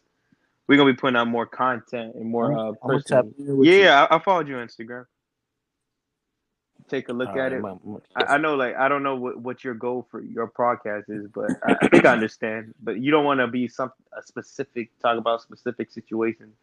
[0.66, 3.22] We're gonna be putting out more content and more uh, I'm gonna personal.
[3.22, 3.74] tap in with you.
[3.74, 5.06] Yeah, I, I followed you on Instagram.
[6.88, 7.56] Take a look All at it.
[7.56, 10.48] I'm- I'm- I, I know, like, I don't know what, what your goal for your
[10.48, 12.74] podcast is, but I, I think I understand.
[12.82, 16.54] But you don't want to be some a specific talk about specific situations.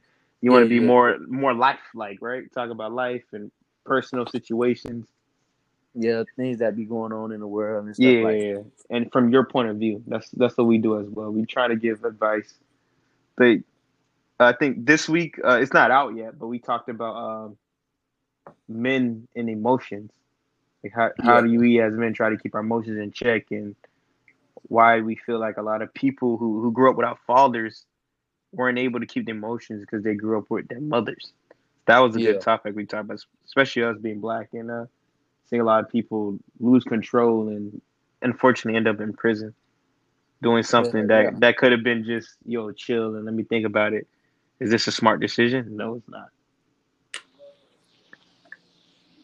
[0.42, 0.86] You want to Yeah, be yeah.
[0.86, 2.52] more more life like, right?
[2.52, 3.52] Talk about life and
[3.86, 5.08] personal situations.
[5.94, 8.60] yeah, things that be going on in the world and stuff Yeah, like yeah, yeah.
[8.90, 11.32] and from your point of view, that's that's what we do as well.
[11.32, 12.54] We try to give advice.
[13.36, 13.58] But
[14.40, 17.58] I think this week uh, it's not out yet, but we talked about um,
[18.68, 20.12] men and emotions.
[20.84, 23.76] Like how how do we as men try to keep our emotions in check, and
[24.68, 27.86] why we feel like a lot of people who who grew up without fathers
[28.52, 31.32] weren't able to keep their emotions because they grew up with their mothers.
[31.86, 32.34] That was a Yeah.
[32.34, 34.86] good topic we talked about, especially us being black and uh,
[35.46, 37.82] seeing a lot of people lose control and
[38.22, 39.54] unfortunately end up in prison
[40.42, 41.30] doing something that yeah.
[41.40, 44.08] that could have been just yo chill and let me think about it.
[44.60, 45.76] Is this a smart decision?
[45.76, 46.30] No, it's not.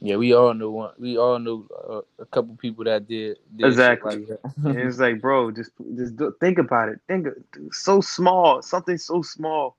[0.01, 0.93] Yeah, we all know one.
[0.97, 4.25] We all know uh, a couple people that did, did shit Exactly.
[4.27, 4.55] like that.
[4.65, 6.99] And it's like, bro, just just do, think about it.
[7.07, 7.27] Think
[7.71, 9.75] so small, something so small,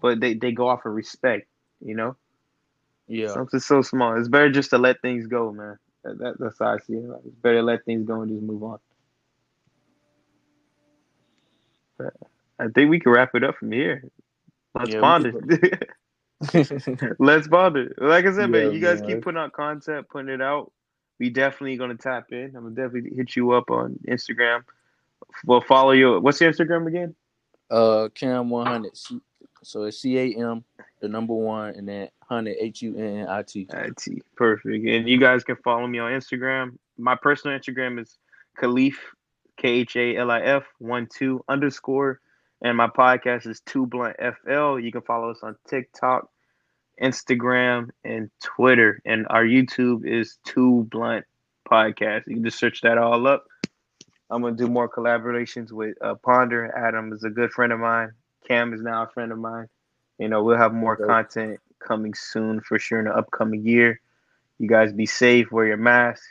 [0.00, 1.46] but they they go off of respect.
[1.84, 2.16] You know,
[3.06, 4.16] yeah, something so small.
[4.18, 5.78] It's better just to let things go, man.
[6.04, 7.04] That, that, that's how I see it.
[7.04, 8.78] Like, it's better to let things go and just move on.
[11.98, 12.14] But
[12.58, 14.04] I think we can wrap it up from here.
[14.74, 15.32] Let's Yeah, we ponder.
[17.18, 17.94] Let's bother.
[17.98, 19.10] Like I said, Yeah, man, you guys man.
[19.10, 20.72] keep putting out content, putting it out.
[21.18, 22.46] We definitely gonna tap in.
[22.56, 24.64] I'm gonna definitely hit you up on Instagram.
[25.46, 26.18] We'll follow you.
[26.20, 27.14] What's your Instagram again?
[27.70, 28.92] uh, Cam one hundred.
[29.62, 30.64] So it's C A M,
[31.00, 33.66] the number one, and then hundred H U N N I T.
[33.72, 34.22] IT.
[34.36, 34.86] Perfect.
[34.86, 36.76] And you guys can follow me on Instagram.
[36.98, 38.18] My personal Instagram is
[38.60, 38.94] Khalif,
[39.56, 42.20] K H A L I F one two underscore.
[42.64, 44.78] And my podcast is Two Blunt FL.
[44.78, 46.28] You can follow us on TikTok,
[47.02, 49.00] Instagram, and Twitter.
[49.04, 51.24] And our YouTube is Two Blunt
[51.70, 52.26] Podcast.
[52.26, 53.44] You can just search that all up.
[54.30, 56.74] I'm gonna do more collaborations with uh, Ponder.
[56.76, 58.12] Adam is a good friend of mine.
[58.48, 59.68] Cam is now a friend of mine.
[60.18, 61.04] You know, we'll have more Okay.
[61.04, 64.00] content coming soon for sure in the upcoming year.
[64.58, 66.22] You guys be safe, wear your mask,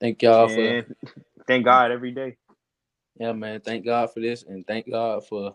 [0.00, 0.84] Thank y'all for
[1.46, 2.36] thank God every day.
[3.18, 3.60] yeah, man.
[3.60, 5.52] Thank God for this, and thank God for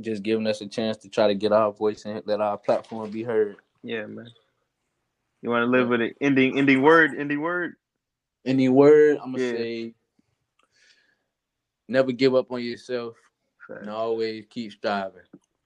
[0.00, 3.10] just giving us a chance to try to get our voice and let our platform
[3.10, 3.56] be heard.
[3.82, 4.30] Yeah, man.
[5.42, 7.74] You want to live with an ending, ending word, ending word.
[8.44, 9.18] Any word?
[9.22, 9.52] I'm gonna Yeah.
[9.52, 9.94] say,
[11.88, 13.16] never give up on yourself,
[13.68, 15.22] and always keep striving.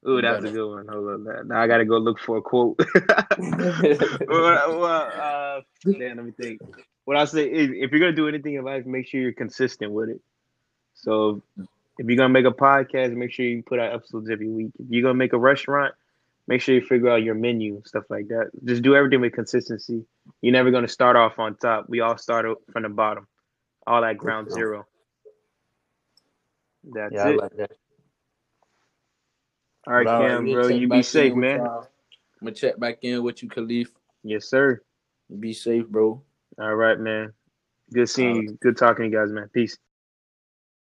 [0.09, 0.87] Ooh, that's a good one.
[0.89, 2.79] Hold on, now, now I gotta go look for a quote.
[4.29, 6.61] well, well, uh, damn, let me think.
[7.05, 9.93] What I say is, if you're gonna do anything in life, make sure you're consistent
[9.93, 10.21] with it.
[10.95, 11.43] So,
[11.99, 14.71] if you're gonna make a podcast, make sure you put out episodes every week.
[14.79, 15.95] If you're gonna make a restaurant,
[16.49, 18.51] make sure you figure out your menu, stuff like that.
[18.65, 20.05] Just do everything with consistency.
[20.43, 21.87] You're never gonna start off on top.
[21.89, 23.27] We all start from the bottom,
[23.87, 24.87] all at ground zero.
[26.85, 27.37] That's yeah, I it.
[27.41, 27.73] like that.
[29.87, 31.61] all right, All right, Cam, we'll bro, you be safe, in with man.
[31.61, 31.85] I'm
[32.41, 33.89] gonna check back in with you, Khalif.
[34.23, 34.81] Yes, sir.
[35.41, 36.23] Be safe, bro.
[36.59, 37.33] All right, man.
[37.93, 38.59] Good seeing All you.
[38.61, 39.49] Good talking to you guys, man.
[39.53, 39.77] Peace.